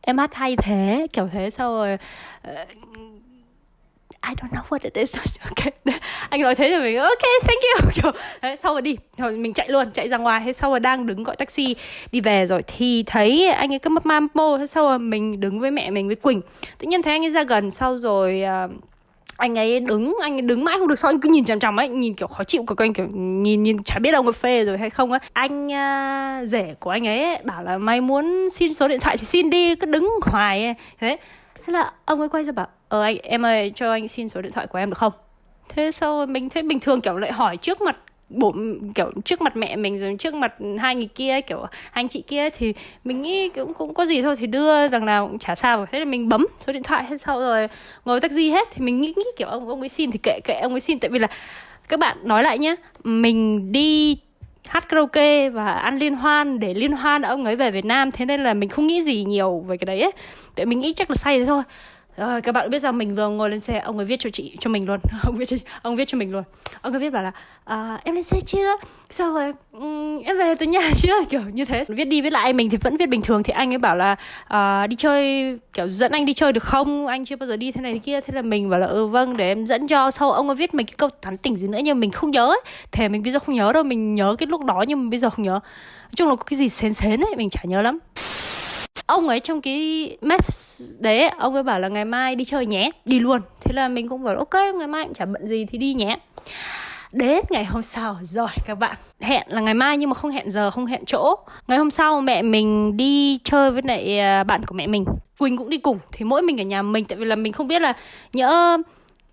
em 0.00 0.18
hát 0.18 0.34
hay 0.34 0.56
thế 0.56 1.06
kiểu 1.12 1.28
thế. 1.32 1.50
Sau 1.50 1.72
rồi 1.72 1.94
uh, 1.94 2.68
I 4.28 4.34
don't 4.34 4.50
know 4.50 4.62
what 4.68 4.78
it 4.82 4.94
is. 4.94 5.14
Okay. 5.50 5.72
anh 6.30 6.42
nói 6.42 6.54
thế 6.54 6.70
rồi 6.70 6.80
mình 6.80 6.98
ok 6.98 7.22
thank 7.42 7.60
you. 7.62 7.90
Kiểu 7.94 8.12
thế, 8.42 8.56
sau 8.56 8.72
rồi 8.72 8.82
đi. 8.82 8.96
Rồi 9.18 9.36
mình 9.36 9.52
chạy 9.52 9.68
luôn 9.68 9.90
chạy 9.92 10.08
ra 10.08 10.16
ngoài. 10.16 10.42
Thế 10.44 10.52
sau 10.52 10.70
rồi 10.70 10.80
đang 10.80 11.06
đứng 11.06 11.24
gọi 11.24 11.36
taxi 11.36 11.76
đi 12.12 12.20
về 12.20 12.46
rồi. 12.46 12.62
Thì 12.62 13.02
thấy 13.06 13.48
anh 13.48 13.72
ấy 13.72 13.78
cứ 13.78 13.90
mất 13.90 14.06
mam 14.06 14.28
mô. 14.34 14.66
Sau 14.66 14.84
rồi 14.84 14.98
mình 14.98 15.40
đứng 15.40 15.60
với 15.60 15.70
mẹ 15.70 15.90
mình 15.90 16.06
với 16.06 16.16
quỳnh. 16.16 16.40
Tự 16.78 16.88
nhiên 16.88 17.02
thấy 17.02 17.12
anh 17.12 17.24
ấy 17.24 17.30
ra 17.30 17.42
gần. 17.42 17.70
Sau 17.70 17.98
rồi 17.98 18.42
uh, 18.64 18.70
anh 19.38 19.58
ấy 19.58 19.80
đứng 19.80 20.16
anh 20.22 20.34
ấy 20.34 20.42
đứng 20.42 20.64
mãi 20.64 20.76
không 20.78 20.88
được 20.88 20.98
sao 20.98 21.10
anh 21.10 21.20
cứ 21.20 21.28
nhìn 21.28 21.44
chằm 21.44 21.58
chằm 21.58 21.80
ấy 21.80 21.88
nhìn 21.88 22.14
kiểu 22.14 22.28
khó 22.28 22.44
chịu 22.44 22.64
của 22.66 22.74
anh 22.78 22.92
kiểu 22.92 23.06
nhìn 23.14 23.62
nhìn 23.62 23.82
chả 23.82 23.98
biết 23.98 24.14
ông 24.14 24.26
có 24.26 24.32
phê 24.32 24.64
rồi 24.64 24.78
hay 24.78 24.90
không 24.90 25.12
á 25.12 25.18
anh 25.32 25.66
uh, 25.66 26.48
rể 26.48 26.74
của 26.80 26.90
anh 26.90 27.06
ấy 27.06 27.38
bảo 27.44 27.62
là 27.62 27.78
mày 27.78 28.00
muốn 28.00 28.50
xin 28.50 28.74
số 28.74 28.88
điện 28.88 29.00
thoại 29.00 29.16
thì 29.16 29.24
xin 29.24 29.50
đi 29.50 29.74
cứ 29.74 29.86
đứng 29.86 30.10
hoài 30.22 30.64
ấy. 30.64 30.74
thế 30.98 31.16
thế 31.66 31.72
là 31.72 31.92
ông 32.04 32.20
ấy 32.20 32.28
quay 32.28 32.44
ra 32.44 32.52
bảo 32.52 32.66
ờ 32.88 33.02
anh 33.02 33.16
em 33.18 33.46
ơi 33.46 33.72
cho 33.74 33.90
anh 33.92 34.08
xin 34.08 34.28
số 34.28 34.42
điện 34.42 34.52
thoại 34.52 34.66
của 34.66 34.78
em 34.78 34.90
được 34.90 34.98
không 34.98 35.12
thế 35.68 35.90
sau 35.90 36.26
mình 36.26 36.48
thấy 36.48 36.62
bình 36.62 36.80
thường 36.80 37.00
kiểu 37.00 37.16
lại 37.16 37.32
hỏi 37.32 37.56
trước 37.56 37.80
mặt 37.80 37.96
bộ 38.28 38.54
kiểu 38.94 39.10
trước 39.24 39.42
mặt 39.42 39.56
mẹ 39.56 39.76
mình 39.76 39.98
rồi 39.98 40.16
trước 40.18 40.34
mặt 40.34 40.54
hai 40.78 40.94
người 40.94 41.08
kia 41.14 41.40
kiểu 41.40 41.66
anh 41.90 42.08
chị 42.08 42.22
kia 42.26 42.50
thì 42.50 42.74
mình 43.04 43.22
nghĩ 43.22 43.48
cũng 43.48 43.74
cũng 43.74 43.94
có 43.94 44.04
gì 44.04 44.22
thôi 44.22 44.36
thì 44.38 44.46
đưa 44.46 44.88
đằng 44.88 45.06
nào 45.06 45.28
cũng 45.28 45.38
chả 45.38 45.54
sao. 45.54 45.86
Thế 45.86 45.98
là 45.98 46.04
mình 46.04 46.28
bấm 46.28 46.46
số 46.60 46.72
điện 46.72 46.82
thoại 46.82 47.04
hay 47.04 47.18
sau 47.18 47.40
rồi 47.40 47.68
ngồi 48.04 48.20
taxi 48.20 48.50
hết. 48.50 48.68
Thì 48.74 48.84
mình 48.84 49.00
nghĩ, 49.00 49.12
nghĩ 49.16 49.24
kiểu 49.36 49.48
ông 49.48 49.68
ông 49.68 49.80
ấy 49.80 49.88
xin 49.88 50.10
thì 50.10 50.18
kệ 50.22 50.40
kệ 50.44 50.60
ông 50.62 50.72
ấy 50.74 50.80
xin. 50.80 50.98
Tại 50.98 51.10
vì 51.10 51.18
là 51.18 51.28
các 51.88 52.00
bạn 52.00 52.16
nói 52.22 52.42
lại 52.42 52.58
nhé 52.58 52.76
mình 53.04 53.72
đi 53.72 54.16
hát 54.68 54.88
karaoke 54.88 55.50
và 55.50 55.72
ăn 55.72 55.98
liên 55.98 56.14
hoan 56.14 56.58
để 56.58 56.74
liên 56.74 56.92
hoan 56.92 57.22
ông 57.22 57.44
ấy 57.44 57.56
về 57.56 57.70
Việt 57.70 57.84
Nam 57.84 58.10
thế 58.10 58.24
nên 58.24 58.44
là 58.44 58.54
mình 58.54 58.68
không 58.68 58.86
nghĩ 58.86 59.02
gì 59.02 59.24
nhiều 59.24 59.64
về 59.68 59.76
cái 59.76 59.86
đấy 59.86 60.00
ấy. 60.00 60.12
tại 60.54 60.66
mình 60.66 60.80
nghĩ 60.80 60.92
chắc 60.92 61.10
là 61.10 61.16
say 61.16 61.38
thế 61.38 61.46
thôi 61.46 61.62
rồi 62.26 62.40
các 62.40 62.52
bạn 62.52 62.70
biết 62.70 62.78
rằng 62.78 62.98
mình 62.98 63.14
vừa 63.14 63.28
ngồi 63.28 63.50
lên 63.50 63.60
xe 63.60 63.78
ông 63.78 63.98
ấy 63.98 64.06
viết 64.06 64.20
cho 64.20 64.30
chị 64.30 64.56
cho 64.60 64.70
mình 64.70 64.86
luôn. 64.86 65.00
Ông 65.24 65.36
viết 65.36 65.46
cho, 65.46 65.56
ông 65.82 65.96
viết 65.96 66.08
cho 66.08 66.18
mình 66.18 66.32
luôn. 66.32 66.42
Ông 66.80 66.92
ấy 66.92 67.00
viết 67.00 67.10
bảo 67.10 67.22
là 67.22 67.32
à, 67.64 68.00
em 68.04 68.14
lên 68.14 68.24
xe 68.24 68.36
chưa? 68.46 68.76
Sao 69.10 69.32
rồi 69.32 69.52
um, 69.72 70.22
em 70.22 70.38
về 70.38 70.54
tới 70.54 70.68
nhà 70.68 70.90
chưa? 70.96 71.24
Kiểu 71.30 71.42
như 71.52 71.64
thế. 71.64 71.84
Viết 71.88 72.04
đi 72.04 72.22
viết 72.22 72.32
lại 72.32 72.52
mình 72.52 72.70
thì 72.70 72.76
vẫn 72.76 72.96
viết 72.96 73.08
bình 73.08 73.22
thường. 73.22 73.42
Thì 73.42 73.52
anh 73.52 73.72
ấy 73.72 73.78
bảo 73.78 73.96
là 73.96 74.16
à, 74.48 74.86
đi 74.86 74.96
chơi 74.96 75.58
kiểu 75.72 75.88
dẫn 75.88 76.12
anh 76.12 76.26
đi 76.26 76.34
chơi 76.34 76.52
được 76.52 76.62
không? 76.62 77.06
Anh 77.06 77.24
chưa 77.24 77.36
bao 77.36 77.46
giờ 77.46 77.56
đi 77.56 77.72
thế 77.72 77.80
này 77.80 77.92
thế 77.92 77.98
kia. 77.98 78.20
Thế 78.20 78.34
là 78.34 78.42
mình 78.42 78.70
bảo 78.70 78.80
là 78.80 78.86
ừ 78.86 79.06
vâng 79.06 79.36
để 79.36 79.48
em 79.48 79.66
dẫn 79.66 79.88
cho. 79.88 80.10
Sau 80.10 80.32
ông 80.32 80.48
ấy 80.48 80.56
viết 80.56 80.74
mình 80.74 80.86
cái 80.86 80.94
câu 80.96 81.08
tán 81.08 81.36
tỉnh 81.36 81.56
gì 81.56 81.68
nữa 81.68 81.78
nhưng 81.84 82.00
mình 82.00 82.10
không 82.10 82.30
nhớ 82.30 82.46
ấy. 82.46 82.60
thề 82.92 83.08
mình 83.08 83.22
bây 83.22 83.32
giờ 83.32 83.38
không 83.38 83.54
nhớ 83.54 83.72
đâu 83.72 83.82
mình 83.82 84.14
nhớ 84.14 84.36
cái 84.38 84.46
lúc 84.46 84.64
đó 84.64 84.84
nhưng 84.88 85.04
mà 85.04 85.10
bây 85.10 85.18
giờ 85.18 85.30
không 85.30 85.44
nhớ. 85.44 85.52
Nói 86.02 86.12
chung 86.16 86.28
là 86.28 86.36
có 86.36 86.44
cái 86.44 86.58
gì 86.58 86.68
xén 86.68 86.94
xén 86.94 87.20
ấy 87.20 87.34
mình 87.36 87.50
chả 87.50 87.60
nhớ 87.64 87.82
lắm 87.82 87.98
ông 89.08 89.28
ấy 89.28 89.40
trong 89.40 89.60
cái 89.60 90.16
mess 90.20 90.92
đấy, 90.98 91.28
ông 91.28 91.54
ấy 91.54 91.62
bảo 91.62 91.80
là 91.80 91.88
ngày 91.88 92.04
mai 92.04 92.36
đi 92.36 92.44
chơi 92.44 92.66
nhé, 92.66 92.90
đi 93.04 93.20
luôn. 93.20 93.40
Thế 93.60 93.72
là 93.74 93.88
mình 93.88 94.08
cũng 94.08 94.24
bảo, 94.24 94.36
ok, 94.36 94.54
ngày 94.54 94.86
mai 94.86 95.04
cũng 95.04 95.14
chả 95.14 95.24
bận 95.24 95.46
gì 95.46 95.66
thì 95.70 95.78
đi 95.78 95.94
nhé. 95.94 96.18
Đến 97.12 97.40
ngày 97.50 97.64
hôm 97.64 97.82
sau, 97.82 98.16
rồi 98.22 98.48
các 98.66 98.74
bạn, 98.74 98.96
hẹn 99.20 99.42
là 99.46 99.60
ngày 99.60 99.74
mai 99.74 99.96
nhưng 99.96 100.10
mà 100.10 100.14
không 100.14 100.30
hẹn 100.30 100.50
giờ, 100.50 100.70
không 100.70 100.86
hẹn 100.86 101.04
chỗ. 101.04 101.34
Ngày 101.68 101.78
hôm 101.78 101.90
sau 101.90 102.20
mẹ 102.20 102.42
mình 102.42 102.96
đi 102.96 103.38
chơi 103.44 103.70
với 103.70 103.82
lại 103.84 104.18
à, 104.18 104.44
bạn 104.44 104.64
của 104.66 104.74
mẹ 104.74 104.86
mình. 104.86 105.04
Quỳnh 105.38 105.56
cũng 105.56 105.70
đi 105.70 105.78
cùng. 105.78 105.98
Thì 106.12 106.24
mỗi 106.24 106.42
mình 106.42 106.60
ở 106.60 106.64
nhà 106.64 106.82
mình, 106.82 107.04
tại 107.04 107.18
vì 107.18 107.24
là 107.24 107.36
mình 107.36 107.52
không 107.52 107.68
biết 107.68 107.82
là 107.82 107.92
nhỡ 108.32 108.76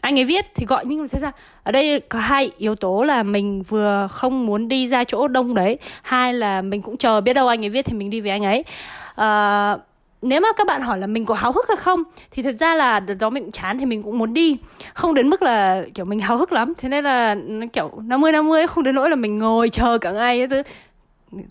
anh 0.06 0.20
ấy 0.20 0.26
viết 0.26 0.46
thì 0.56 0.66
gọi 0.66 0.86
nhưng 0.86 1.02
mà 1.02 1.08
sẽ 1.08 1.20
ra 1.20 1.32
ở 1.64 1.72
đây 1.72 2.00
có 2.00 2.20
hai 2.20 2.52
yếu 2.58 2.76
tố 2.76 3.04
là 3.04 3.24
mình 3.24 3.64
vừa 3.70 4.08
không 4.12 4.46
muốn 4.46 4.68
đi 4.68 4.88
ra 4.88 5.04
chỗ 5.04 5.28
đông 5.28 5.54
đấy 5.56 5.78
hai 6.02 6.34
là 6.34 6.62
mình 6.62 6.82
cũng 6.82 6.98
chờ 6.98 7.22
biết 7.22 7.34
đâu 7.34 7.48
anh 7.48 7.66
ấy 7.66 7.70
viết 7.70 7.86
thì 7.86 7.94
mình 7.94 8.10
đi 8.10 8.22
với 8.22 8.32
anh 8.32 8.44
ấy. 8.44 8.64
Uh, 9.12 9.82
nếu 10.22 10.42
mà 10.42 10.48
các 10.58 10.68
bạn 10.68 10.82
hỏi 10.82 11.00
là 11.00 11.08
mình 11.08 11.26
có 11.26 11.36
háo 11.36 11.52
hức 11.52 11.68
hay 11.68 11.78
không 11.78 12.04
thì 12.32 12.44
thật 12.44 12.52
ra 12.52 12.76
là 12.76 13.00
đợt 13.00 13.14
đó 13.20 13.30
mình 13.30 13.44
cũng 13.44 13.52
chán 13.52 13.78
thì 13.78 13.86
mình 13.86 14.04
cũng 14.04 14.18
muốn 14.18 14.34
đi. 14.34 14.58
Không 14.94 15.14
đến 15.14 15.30
mức 15.30 15.42
là 15.42 15.84
kiểu 15.94 16.06
mình 16.06 16.20
háo 16.20 16.38
hức 16.38 16.52
lắm. 16.52 16.74
Thế 16.78 16.90
nên 16.90 17.04
là 17.04 17.36
nó 17.36 17.66
kiểu 17.74 17.92
50 18.04 18.32
50 18.32 18.68
không 18.68 18.84
đến 18.84 18.96
nỗi 18.96 19.10
là 19.10 19.16
mình 19.16 19.40
ngồi 19.40 19.70
chờ 19.70 19.98
cả 19.98 20.12
ngày 20.12 20.48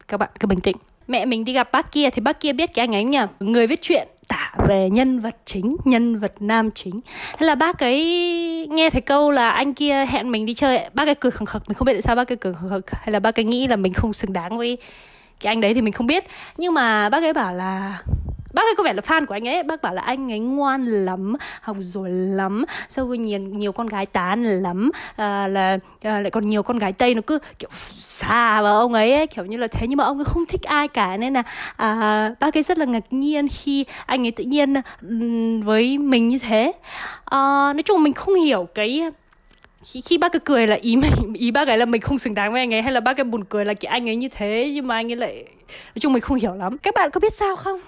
các 0.09 0.17
bạn 0.17 0.31
cứ 0.41 0.47
bình 0.47 0.61
tĩnh. 0.61 0.77
Mẹ 1.09 1.25
mình 1.25 1.45
đi 1.45 1.53
gặp 1.53 1.73
bác 1.73 1.93
kia 1.93 2.11
thì 2.11 2.21
bác 2.21 2.41
kia 2.41 2.53
biết 2.53 2.75
cái 2.75 2.83
anh 2.83 2.95
ấy 2.95 3.05
nhỉ. 3.05 3.19
Người 3.41 3.67
viết 3.67 3.83
chuyện 3.83 4.09
tả 4.29 4.51
về 4.69 4.91
nhân 4.91 5.21
vật 5.21 5.37
chính, 5.45 5.77
nhân 5.85 6.19
vật 6.19 6.33
nam 6.41 6.71
chính. 6.71 7.01
Thế 7.39 7.47
là 7.47 7.55
bác 7.55 7.79
ấy 7.79 8.69
nghe 8.71 8.91
thấy 8.91 9.01
câu 9.01 9.31
là 9.31 9.51
anh 9.51 9.75
kia 9.75 10.07
hẹn 10.07 10.31
mình 10.31 10.47
đi 10.47 10.55
chơi, 10.55 10.81
bác 10.95 11.09
ấy 11.09 11.15
cười 11.15 11.31
khẳng 11.31 11.47
khực 11.47 11.69
mình 11.69 11.75
không 11.75 11.87
biết 11.87 11.93
tại 11.93 12.03
sao 12.03 12.17
bác 12.17 12.33
ấy 12.33 12.37
cười 12.37 12.55
khẳng 12.55 12.71
khực 12.71 12.91
hay 12.91 13.13
là 13.13 13.21
bác 13.21 13.39
ấy 13.39 13.45
nghĩ 13.45 13.67
là 13.67 13.77
mình 13.77 13.93
không 13.93 14.13
xứng 14.13 14.33
đáng 14.33 14.59
với 14.59 14.79
cái 15.41 15.53
anh 15.53 15.61
đấy 15.61 15.75
thì 15.75 15.81
mình 15.81 15.93
không 15.93 16.07
biết. 16.07 16.25
Nhưng 16.57 16.75
mà 16.75 17.09
bác 17.09 17.23
ấy 17.23 17.33
bảo 17.33 17.55
là 17.55 17.99
bác 18.55 18.63
ấy 18.63 18.75
có 18.77 18.83
vẻ 18.83 18.93
là 18.93 19.01
fan 19.01 19.27
của 19.27 19.35
anh 19.35 19.49
ấy. 19.49 19.63
Bác 19.63 19.83
bảo 19.83 19.95
là 19.95 20.03
anh 20.03 20.33
ấy 20.33 20.39
ngoan 20.39 20.87
lắm 21.05 21.37
học 21.61 21.77
giỏi 21.81 22.11
lắm 22.11 22.65
sau 22.89 23.07
rồi 23.07 23.19
nhiều 23.19 23.39
nhiều 23.39 23.73
con 23.73 23.87
gái 23.87 24.07
tán 24.07 24.45
lắm. 24.45 24.91
À, 25.17 25.49
là 25.49 25.79
à, 26.03 26.21
lại 26.21 26.31
còn 26.31 26.51
nhiều 26.51 26.63
con 26.63 26.79
gái 26.79 26.93
tây 26.93 27.15
nó 27.15 27.21
cứ 27.27 27.39
kiểu 27.59 27.71
xa 27.93 28.63
vào 28.63 28.79
ông 28.79 28.93
ấy, 28.93 29.15
ấy 29.15 29.27
kiểu 29.27 29.45
như 29.45 29.57
là 29.57 29.67
thế. 29.67 29.87
Nhưng 29.87 29.97
mà 29.97 30.05
ông 30.05 30.19
ấy 30.19 30.25
không 30.25 30.47
thích 30.47 30.63
ai 30.63 30.89
cả 30.89 31.17
nên 31.17 31.35
là 31.35 31.43
à, 31.77 32.31
bác 32.41 32.57
ấy 32.57 32.63
rất 32.63 32.79
là 32.79 32.85
ngạc 32.85 33.05
nhiên 33.11 33.49
khi 33.49 33.85
anh 34.07 34.27
ấy 34.27 34.31
tự 34.31 34.45
nhiên 34.45 34.75
với 35.65 35.99
mình 35.99 36.29
như 36.29 36.39
thế. 36.39 36.73
À, 37.25 37.39
nói 37.73 37.83
chung 37.83 38.03
mình 38.03 38.13
không 38.13 38.35
hiểu 38.35 38.69
cái 38.75 39.03
khi, 39.85 40.01
khi 40.01 40.19
bác 40.19 40.33
ấy 40.33 40.41
cười 40.45 40.67
là 40.67 40.77
ý 40.77 40.97
mình 41.03 41.35
ý 41.35 41.51
bác 41.51 41.69
ấy 41.69 41.79
là 41.79 41.87
mình 41.87 42.01
không 42.01 42.19
xứng 42.19 42.35
đáng 42.35 42.53
với 42.53 42.61
anh 42.61 42.75
ấy 42.75 42.83
hay 42.83 42.93
là 42.93 43.01
bác 43.01 43.21
ấy 43.21 43.25
buồn 43.25 43.45
cười 43.45 43.65
là 43.65 43.75
cái 43.75 43.91
anh 43.91 44.09
ấy 44.09 44.17
như 44.17 44.29
thế 44.29 44.71
nhưng 44.75 44.87
mà 44.87 44.95
anh 44.95 45.13
ấy 45.13 45.17
lại 45.17 45.45
nói 45.67 46.01
chung 46.01 46.13
mình 46.13 46.23
không 46.23 46.39
hiểu 46.39 46.55
lắm. 46.55 46.79
Các 46.79 46.95
bạn 46.95 47.11
có 47.11 47.21
biết 47.21 47.33
sao 47.33 47.57
không? 47.57 47.81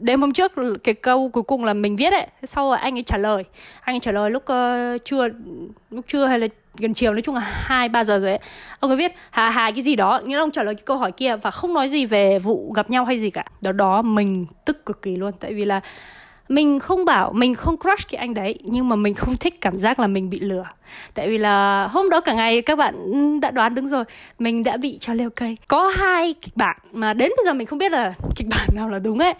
Đêm 0.00 0.20
hôm 0.20 0.32
trước 0.32 0.52
cái 0.84 0.94
câu 0.94 1.28
cuối 1.28 1.42
cùng 1.42 1.64
là 1.64 1.74
mình 1.74 1.96
viết 1.96 2.12
ấy 2.12 2.26
sau 2.44 2.68
rồi 2.68 2.78
anh 2.78 2.96
ấy 2.96 3.02
trả 3.02 3.16
lời. 3.16 3.44
Anh 3.80 3.94
ấy 3.94 4.00
trả 4.00 4.12
lời 4.12 4.30
lúc 4.30 4.42
uh, 4.42 5.04
trưa 5.04 5.28
lúc 5.90 6.04
trưa 6.08 6.26
hay 6.26 6.38
là 6.38 6.46
gần 6.78 6.94
chiều 6.94 7.12
nói 7.12 7.22
chung 7.22 7.34
là 7.34 7.40
hai 7.40 7.88
ba 7.88 8.04
giờ 8.04 8.18
rồi 8.18 8.30
ấy. 8.30 8.40
Ông 8.80 8.90
ấy 8.90 8.96
viết 8.96 9.12
hà 9.30 9.50
hà 9.50 9.70
cái 9.70 9.82
gì 9.82 9.96
đó? 9.96 10.20
Nghĩa 10.24 10.36
là 10.36 10.42
ông 10.42 10.50
trả 10.50 10.62
lời 10.62 10.74
cái 10.74 10.82
câu 10.86 10.96
hỏi 10.96 11.12
kia 11.12 11.36
và 11.36 11.50
không 11.50 11.74
nói 11.74 11.88
gì 11.88 12.06
về 12.06 12.38
vụ 12.38 12.72
gặp 12.72 12.90
nhau 12.90 13.04
hay 13.04 13.20
gì 13.20 13.30
cả. 13.30 13.44
Đó 13.60 13.72
đó 13.72 14.02
mình 14.02 14.44
tức 14.64 14.86
cực 14.86 15.02
kỳ 15.02 15.16
luôn. 15.16 15.32
Tại 15.40 15.54
vì 15.54 15.64
là 15.64 15.80
mình 16.48 16.78
không 16.78 17.04
bảo 17.04 17.32
mình 17.32 17.54
không 17.54 17.76
crush 17.76 18.08
cái 18.10 18.18
anh 18.18 18.34
đấy 18.34 18.58
nhưng 18.62 18.88
mà 18.88 18.96
mình 18.96 19.14
không 19.14 19.36
thích 19.36 19.60
cảm 19.60 19.78
giác 19.78 19.98
là 19.98 20.06
mình 20.06 20.30
bị 20.30 20.40
lừa. 20.40 20.64
Tại 21.14 21.28
vì 21.28 21.38
là 21.38 21.86
hôm 21.86 22.10
đó 22.10 22.20
cả 22.20 22.32
ngày 22.32 22.62
các 22.62 22.78
bạn 22.78 22.94
đã 23.40 23.50
đoán 23.50 23.74
đúng 23.74 23.88
rồi 23.88 24.04
mình 24.38 24.64
đã 24.64 24.76
bị 24.76 24.98
cho 25.00 25.14
leo 25.14 25.30
cây. 25.30 25.56
Có 25.68 25.92
hai 25.96 26.34
kịch 26.34 26.56
bản 26.56 26.76
mà 26.92 27.14
đến 27.14 27.30
bây 27.36 27.44
giờ 27.44 27.52
mình 27.52 27.66
không 27.66 27.78
biết 27.78 27.92
là 27.92 28.14
kịch 28.36 28.46
bản 28.50 28.68
nào 28.72 28.88
là 28.88 28.98
đúng 28.98 29.18
ấy 29.18 29.34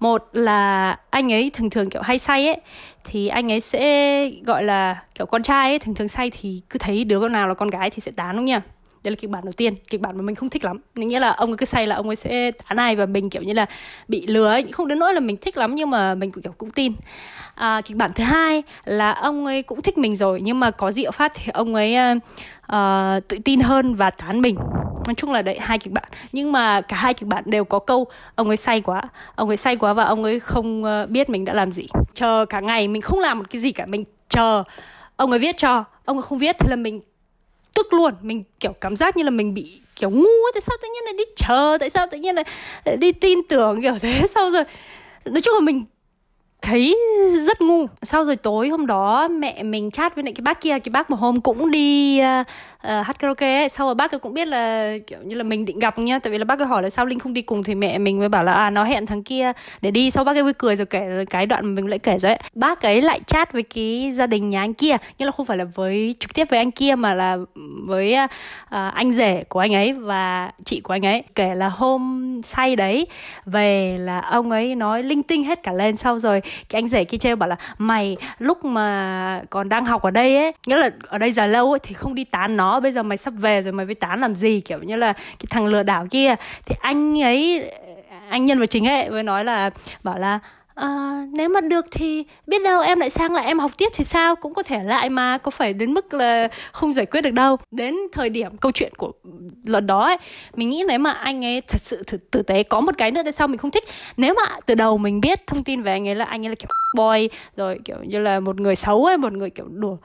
một 0.00 0.28
là 0.32 0.96
anh 1.10 1.32
ấy 1.32 1.50
thường 1.54 1.70
thường 1.70 1.90
kiểu 1.90 2.02
hay 2.02 2.18
say 2.18 2.46
ấy 2.46 2.60
thì 3.04 3.28
anh 3.28 3.52
ấy 3.52 3.60
sẽ 3.60 4.30
gọi 4.46 4.64
là 4.64 5.02
kiểu 5.14 5.26
con 5.26 5.42
trai 5.42 5.70
ấy 5.70 5.78
thường 5.78 5.94
thường 5.94 6.08
say 6.08 6.30
thì 6.30 6.62
cứ 6.70 6.78
thấy 6.78 7.04
đứa 7.04 7.20
con 7.20 7.32
nào 7.32 7.48
là 7.48 7.54
con 7.54 7.70
gái 7.70 7.90
thì 7.90 8.00
sẽ 8.00 8.12
tán 8.16 8.36
đúng 8.36 8.38
không 8.38 8.44
nhỉ? 8.44 8.58
Đây 9.04 9.10
là 9.10 9.16
kịch 9.20 9.30
bản 9.30 9.44
đầu 9.44 9.52
tiên 9.52 9.74
kịch 9.90 10.00
bản 10.00 10.16
mà 10.16 10.22
mình 10.22 10.34
không 10.34 10.48
thích 10.48 10.64
lắm. 10.64 10.80
Nghĩa 10.94 11.20
là 11.20 11.30
ông 11.30 11.50
ấy 11.50 11.56
cứ 11.56 11.66
say 11.66 11.86
là 11.86 11.96
ông 11.96 12.06
ấy 12.06 12.16
sẽ 12.16 12.50
tán 12.50 12.78
ai 12.78 12.96
và 12.96 13.06
mình 13.06 13.30
kiểu 13.30 13.42
như 13.42 13.52
là 13.52 13.66
bị 14.08 14.26
lừa 14.26 14.48
ấy. 14.48 14.62
Không 14.72 14.88
đến 14.88 14.98
nỗi 14.98 15.14
là 15.14 15.20
mình 15.20 15.36
thích 15.36 15.56
lắm 15.56 15.74
nhưng 15.74 15.90
mà 15.90 16.14
mình 16.14 16.30
cũng 16.30 16.42
kiểu 16.42 16.52
cũng 16.58 16.70
tin. 16.70 16.92
À, 17.54 17.80
kịch 17.80 17.96
bản 17.96 18.10
thứ 18.14 18.24
hai 18.24 18.62
là 18.84 19.12
ông 19.12 19.46
ấy 19.46 19.62
cũng 19.62 19.82
thích 19.82 19.98
mình 19.98 20.16
rồi 20.16 20.40
nhưng 20.42 20.60
mà 20.60 20.70
có 20.70 20.90
rượu 20.90 21.10
phát 21.10 21.32
thì 21.34 21.52
ông 21.52 21.74
ấy 21.74 21.96
uh, 22.72 23.28
tự 23.28 23.38
tin 23.44 23.60
hơn 23.60 23.94
và 23.94 24.10
tán 24.10 24.40
mình 24.40 24.56
nói 25.06 25.14
chung 25.14 25.32
là 25.32 25.42
đấy, 25.42 25.58
hai 25.60 25.78
kịch 25.78 25.92
bản 25.92 26.04
nhưng 26.32 26.52
mà 26.52 26.80
cả 26.80 26.96
hai 26.96 27.14
kịch 27.14 27.28
bản 27.28 27.44
đều 27.46 27.64
có 27.64 27.78
câu, 27.78 28.06
ông 28.34 28.48
ấy 28.48 28.56
say 28.56 28.80
quá, 28.80 29.00
ông 29.34 29.48
ấy 29.48 29.56
say 29.56 29.76
quá 29.76 29.92
và 29.92 30.04
ông 30.04 30.24
ấy 30.24 30.40
không 30.40 30.84
ờ, 30.84 31.06
biết 31.06 31.28
mình 31.28 31.44
đã 31.44 31.52
làm 31.52 31.72
gì. 31.72 31.86
Chờ 32.14 32.46
cả 32.48 32.60
ngày 32.60 32.88
mình 32.88 33.02
không 33.02 33.20
làm 33.20 33.38
một 33.38 33.44
cái 33.50 33.60
gì 33.60 33.72
cả, 33.72 33.86
mình 33.86 34.04
chờ. 34.28 34.62
Ông 35.16 35.30
ấy 35.30 35.38
viết 35.38 35.56
cho, 35.56 35.84
ông 36.04 36.16
ấy 36.16 36.22
không 36.22 36.38
viết 36.38 36.56
thì 36.58 36.66
là 36.70 36.76
mình 36.76 37.00
tức 37.74 37.92
luôn. 37.92 38.14
Mình, 38.20 38.44
kiểu, 38.60 38.72
cảm 38.72 38.96
giác 38.96 39.16
như 39.16 39.22
là 39.22 39.30
mình 39.30 39.54
bị, 39.54 39.80
kiểu, 39.96 40.10
ngu 40.10 40.20
ấy. 40.20 40.52
Tại 40.54 40.60
sao 40.60 40.76
tự 40.82 40.88
nhiên 40.88 41.04
lại 41.04 41.14
đi 41.18 41.24
chờ? 41.36 41.76
Tại 41.80 41.90
sao 41.90 42.06
tự 42.10 42.18
nhiên 42.18 42.34
lại 42.34 42.96
đi 42.96 43.12
tin 43.12 43.38
tưởng 43.48 43.82
kiểu 43.82 43.98
thế? 44.00 44.26
Sau 44.34 44.50
rồi, 44.50 44.64
nói 45.24 45.40
chung 45.40 45.54
là 45.54 45.60
mình 45.60 45.84
thấy 46.66 46.96
rất 47.46 47.60
ngu. 47.60 47.86
Sau 48.02 48.24
rồi 48.24 48.36
tối 48.36 48.68
hôm 48.68 48.86
đó 48.86 49.28
mẹ 49.28 49.62
mình 49.62 49.90
chat 49.90 50.14
với 50.14 50.24
lại 50.24 50.32
cái 50.32 50.42
bác 50.42 50.60
kia 50.60 50.78
cái 50.78 50.90
bác 50.90 51.10
một 51.10 51.16
hôm 51.16 51.40
cũng 51.40 51.70
đi 51.70 52.20
uh, 52.20 52.46
uh, 52.76 53.06
hát 53.06 53.18
karaoke 53.18 53.56
ấy. 53.56 53.68
Sau 53.68 53.86
rồi 53.86 53.94
bác 53.94 54.14
ấy 54.14 54.18
cũng 54.18 54.34
biết 54.34 54.48
là 54.48 54.92
kiểu 55.06 55.18
như 55.24 55.34
là 55.36 55.42
mình 55.42 55.64
định 55.64 55.78
gặp 55.78 55.98
nhá. 55.98 56.18
Tại 56.18 56.30
vì 56.30 56.38
là 56.38 56.44
bác 56.44 56.58
ấy 56.58 56.66
hỏi 56.66 56.82
là 56.82 56.90
sao 56.90 57.06
linh 57.06 57.18
không 57.18 57.32
đi 57.32 57.42
cùng? 57.42 57.62
Thì 57.62 57.74
mẹ 57.74 57.98
mình 57.98 58.18
mới 58.18 58.28
bảo 58.28 58.44
là 58.44 58.52
à 58.52 58.70
nó 58.70 58.84
hẹn 58.84 59.06
thằng 59.06 59.22
kia 59.22 59.52
để 59.80 59.90
đi. 59.90 60.10
Sau 60.10 60.24
bác 60.24 60.36
ấy 60.36 60.42
vui 60.42 60.52
cười 60.52 60.76
rồi 60.76 60.86
kể 60.86 61.24
cái 61.30 61.46
đoạn 61.46 61.66
mà 61.66 61.72
mình 61.74 61.86
lại 61.86 61.98
kể 61.98 62.18
rồi 62.18 62.32
ấy. 62.32 62.40
Bác 62.54 62.82
ấy 62.82 63.00
lại 63.00 63.20
chat 63.26 63.52
với 63.52 63.62
cái 63.62 64.12
gia 64.14 64.26
đình 64.26 64.50
nhà 64.50 64.60
anh 64.60 64.74
kia. 64.74 64.96
Nhưng 65.18 65.26
là 65.26 65.32
không 65.32 65.46
phải 65.46 65.56
là 65.56 65.64
với 65.74 66.14
trực 66.20 66.34
tiếp 66.34 66.46
với 66.50 66.58
anh 66.58 66.70
kia 66.70 66.94
mà 66.94 67.14
là 67.14 67.36
với 67.86 68.16
uh, 68.24 68.30
anh 68.94 69.12
rể 69.12 69.44
của 69.48 69.60
anh 69.60 69.74
ấy 69.74 69.92
và 69.92 70.50
chị 70.64 70.80
của 70.80 70.92
anh 70.92 71.06
ấy. 71.06 71.22
Kể 71.34 71.54
là 71.54 71.68
hôm 71.68 72.40
say 72.44 72.76
đấy 72.76 73.06
về 73.46 73.96
là 73.98 74.20
ông 74.20 74.50
ấy 74.50 74.74
nói 74.74 75.02
linh 75.02 75.22
tinh 75.22 75.44
hết 75.44 75.62
cả 75.62 75.72
lên. 75.72 75.96
Sau 75.96 76.18
rồi 76.18 76.40
cái 76.68 76.78
anh 76.78 76.88
rể 76.88 77.04
kia 77.04 77.18
trêu 77.18 77.36
bảo 77.36 77.48
là, 77.48 77.56
mày, 77.78 78.16
lúc 78.38 78.64
mà 78.64 79.42
còn 79.50 79.68
đang 79.68 79.84
học 79.84 80.02
ở 80.02 80.10
đây 80.10 80.36
ấy, 80.36 80.52
nghĩa 80.66 80.76
là 80.76 80.90
ở 81.08 81.18
đây 81.18 81.32
giờ 81.32 81.46
lâu 81.46 81.72
ấy, 81.72 81.78
thì 81.82 81.94
không 81.94 82.14
đi 82.14 82.24
tán 82.24 82.56
nó, 82.56 82.80
bây 82.80 82.92
giờ 82.92 83.02
mày 83.02 83.16
sắp 83.16 83.34
về 83.36 83.62
rồi, 83.62 83.72
mày 83.72 83.86
với 83.86 83.94
tán 83.94 84.20
làm 84.20 84.34
gì? 84.34 84.60
Kiểu 84.60 84.78
như 84.78 84.96
là 84.96 85.12
cái 85.12 85.46
thằng 85.50 85.66
lừa 85.66 85.82
đảo 85.82 86.06
kia. 86.10 86.34
Thì 86.66 86.74
anh 86.80 87.22
ấy, 87.22 87.70
anh 88.30 88.46
nhân 88.46 88.58
vật 88.58 88.66
chính 88.66 88.88
ấy 88.88 89.10
mới 89.10 89.22
nói 89.22 89.44
là, 89.44 89.70
bảo 90.02 90.18
là 90.18 90.38
à, 90.76 91.22
nếu 91.32 91.48
mà 91.48 91.60
được 91.60 91.86
thì 91.90 92.24
biết 92.46 92.62
đâu 92.62 92.80
em 92.82 93.00
lại 93.00 93.10
sang 93.10 93.34
lại 93.34 93.46
em 93.46 93.58
học 93.58 93.70
tiếp 93.78 93.88
thì 93.94 94.04
sao? 94.04 94.36
Cũng 94.36 94.54
có 94.54 94.62
thể 94.62 94.84
lại 94.84 95.10
mà 95.10 95.38
có 95.38 95.50
phải 95.50 95.72
đến 95.72 95.94
mức 95.94 96.14
là 96.14 96.48
không 96.72 96.94
giải 96.94 97.06
quyết 97.06 97.20
được 97.20 97.30
đâu. 97.30 97.56
Đến 97.70 97.96
thời 98.12 98.30
điểm 98.30 98.56
câu 98.56 98.72
chuyện 98.72 98.92
của 98.96 99.12
lần 99.64 99.86
đó 99.86 100.00
ấy 100.04 100.16
mình 100.54 100.70
nghĩ 100.70 100.84
nếu 100.88 100.98
mà 100.98 101.10
anh 101.10 101.44
ấy 101.44 101.60
thật 101.60 101.80
sự 101.82 102.02
tử, 102.06 102.18
tử 102.30 102.42
tế 102.42 102.62
có 102.62 102.80
một 102.80 102.98
cái 102.98 103.10
nữa 103.10 103.22
tại 103.22 103.32
sao 103.32 103.48
mình 103.48 103.58
không 103.58 103.70
thích? 103.70 103.84
Nếu 104.16 104.34
mà 104.34 104.56
từ 104.66 104.74
đầu 104.74 104.98
mình 104.98 105.20
biết 105.20 105.46
thông 105.46 105.64
tin 105.64 105.82
về 105.82 105.92
anh 105.92 106.08
ấy 106.08 106.14
là 106.14 106.24
anh 106.24 106.46
ấy 106.46 106.48
là 106.48 106.54
kiểu 106.54 106.68
boy 106.96 107.28
rồi 107.56 107.78
kiểu 107.84 107.96
như 108.02 108.18
là 108.18 108.40
một 108.40 108.60
người 108.60 108.76
xấu 108.76 109.04
ấy 109.04 109.16
một 109.16 109.32
người 109.32 109.50
kiểu 109.50 109.66
đùa 109.68 109.96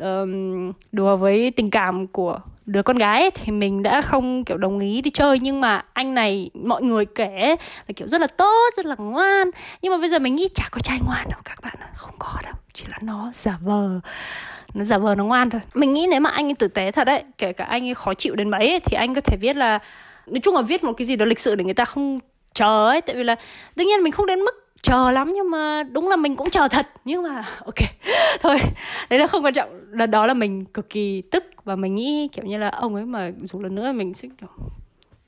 um, 0.00 0.72
đùa 0.92 1.16
với 1.16 1.50
tình 1.50 1.70
cảm 1.70 2.06
của 2.06 2.40
đứa 2.66 2.82
con 2.82 2.98
gái 2.98 3.20
ấy, 3.20 3.30
thì 3.30 3.52
mình 3.52 3.82
đã 3.82 4.02
không 4.02 4.44
kiểu 4.44 4.56
đồng 4.56 4.80
ý 4.80 5.02
đi 5.02 5.10
chơi. 5.10 5.38
Nhưng 5.38 5.60
mà 5.60 5.84
anh 5.92 6.14
này 6.14 6.50
mọi 6.54 6.82
người 6.82 7.04
kể 7.04 7.56
là 7.88 7.92
kiểu 7.96 8.08
rất 8.08 8.20
là 8.20 8.26
tốt 8.26 8.70
rất 8.76 8.86
là 8.86 8.94
ngoan. 8.98 9.50
Nhưng 9.82 9.92
mà 9.92 9.98
bây 9.98 10.08
giờ 10.08 10.18
mình 10.18 10.34
nghĩ 10.34 10.48
chả 10.54 10.68
có 10.70 10.80
trai 10.80 10.98
ngoan 11.06 11.28
đâu 11.30 11.40
các 11.44 11.58
bạn 11.62 11.74
không 11.96 12.14
có 12.18 12.32
đâu 12.44 12.54
chỉ 12.72 12.84
là 12.90 12.98
nó 13.02 13.30
giả 13.32 13.58
vờ 13.60 14.00
nó 14.74 14.84
giả 14.84 14.98
vờ 14.98 15.14
nó 15.14 15.24
ngoan 15.24 15.50
thôi. 15.50 15.60
Mình 15.74 15.94
nghĩ 15.94 16.06
nếu 16.10 16.20
mà 16.20 16.30
anh 16.30 16.46
ấy 16.46 16.54
tử 16.54 16.68
tế 16.68 16.92
thật 16.92 17.04
đấy 17.04 17.24
kể 17.38 17.52
cả 17.52 17.64
anh 17.64 17.88
ấy 17.88 17.94
khó 17.94 18.14
chịu 18.14 18.34
đến 18.34 18.50
mấy 18.50 18.70
ấy, 18.70 18.80
thì 18.80 18.96
anh 18.96 19.14
có 19.14 19.20
thể 19.20 19.36
viết 19.40 19.56
là 19.56 19.78
nói 20.26 20.40
chung 20.40 20.54
là 20.54 20.62
viết 20.62 20.84
một 20.84 20.92
cái 20.92 21.06
gì 21.06 21.16
đó 21.16 21.24
lịch 21.24 21.40
sự 21.40 21.54
để 21.54 21.64
người 21.64 21.74
ta 21.74 21.84
không 21.84 22.18
chờ 22.54 22.88
ấy. 22.88 23.00
Tại 23.00 23.16
vì 23.16 23.24
là 23.24 23.36
đương 23.76 23.86
nhiên 23.86 24.02
mình 24.02 24.12
không 24.12 24.26
đến 24.26 24.40
mức 24.40 24.65
chờ 24.86 25.10
lắm 25.10 25.32
nhưng 25.34 25.50
mà 25.50 25.82
đúng 25.82 26.08
là 26.08 26.16
mình 26.16 26.36
cũng 26.36 26.50
chờ 26.50 26.68
thật. 26.68 26.86
Nhưng 27.04 27.22
mà 27.22 27.44
ok. 27.64 27.74
Thôi 28.40 28.58
đấy 29.10 29.18
là 29.18 29.26
không 29.26 29.44
quan 29.44 29.54
trọng. 29.54 29.68
Là 29.90 30.06
đó 30.06 30.26
là 30.26 30.34
mình 30.34 30.64
cực 30.64 30.90
kỳ 30.90 31.22
tức 31.30 31.44
và 31.64 31.76
mình 31.76 31.94
nghĩ 31.94 32.28
kiểu 32.32 32.44
như 32.44 32.58
là 32.58 32.68
ông 32.68 32.94
ấy 32.94 33.04
mà 33.04 33.30
dù 33.42 33.60
lần 33.60 33.74
nữa 33.74 33.92
mình 33.92 34.14
sẽ 34.14 34.28
kiểu 34.40 34.48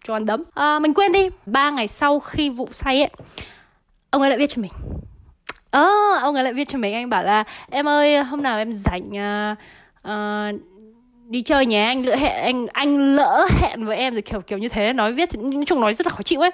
cho 0.05 0.15
ăn 0.15 0.27
đấm. 0.27 0.45
À, 0.55 0.79
mình 0.79 0.95
quên 0.95 1.13
đi. 1.13 1.29
Ba 1.47 1.71
ngày 1.71 1.89
sau 1.89 2.21
khi 2.21 2.51
vụ 2.51 2.69
say 2.73 3.03
ấy 3.03 3.11
ông 4.11 4.23
ấy 4.23 4.31
lại 4.31 4.39
viết 4.39 4.51
cho 4.51 4.63
mình. 4.63 4.73
Ờ 5.71 5.83
à, 6.17 6.21
ông 6.23 6.35
ấy 6.35 6.45
lại 6.45 6.53
viết 6.53 6.69
cho 6.69 6.79
mình. 6.79 6.95
Anh 6.95 7.11
bảo 7.11 7.23
là 7.23 7.45
em 7.71 7.89
ơi 7.89 8.23
hôm 8.23 8.43
nào 8.43 8.59
em 8.59 8.73
rảnh 8.73 9.11
uh, 9.11 9.59
uh, 10.09 10.61
đi 11.29 11.43
chơi 11.43 11.67
nhé. 11.67 11.85
Anh 11.85 12.07
lỡ 12.07 12.17
hẹn 12.17 12.45
anh 12.45 12.67
anh 12.73 13.17
lỡ 13.17 13.47
hẹn 13.61 13.85
với 13.85 13.97
em. 13.97 14.13
Rồi 14.13 14.23
kiểu 14.23 14.41
kiểu 14.41 14.59
như 14.59 14.69
thế. 14.69 14.93
Nói 14.93 15.13
viết 15.13 15.29
nói 15.39 15.65
chung 15.67 15.81
nói 15.81 15.93
rất 15.93 16.07
là 16.07 16.11
khó 16.11 16.23
chịu 16.23 16.41
ấy. 16.41 16.51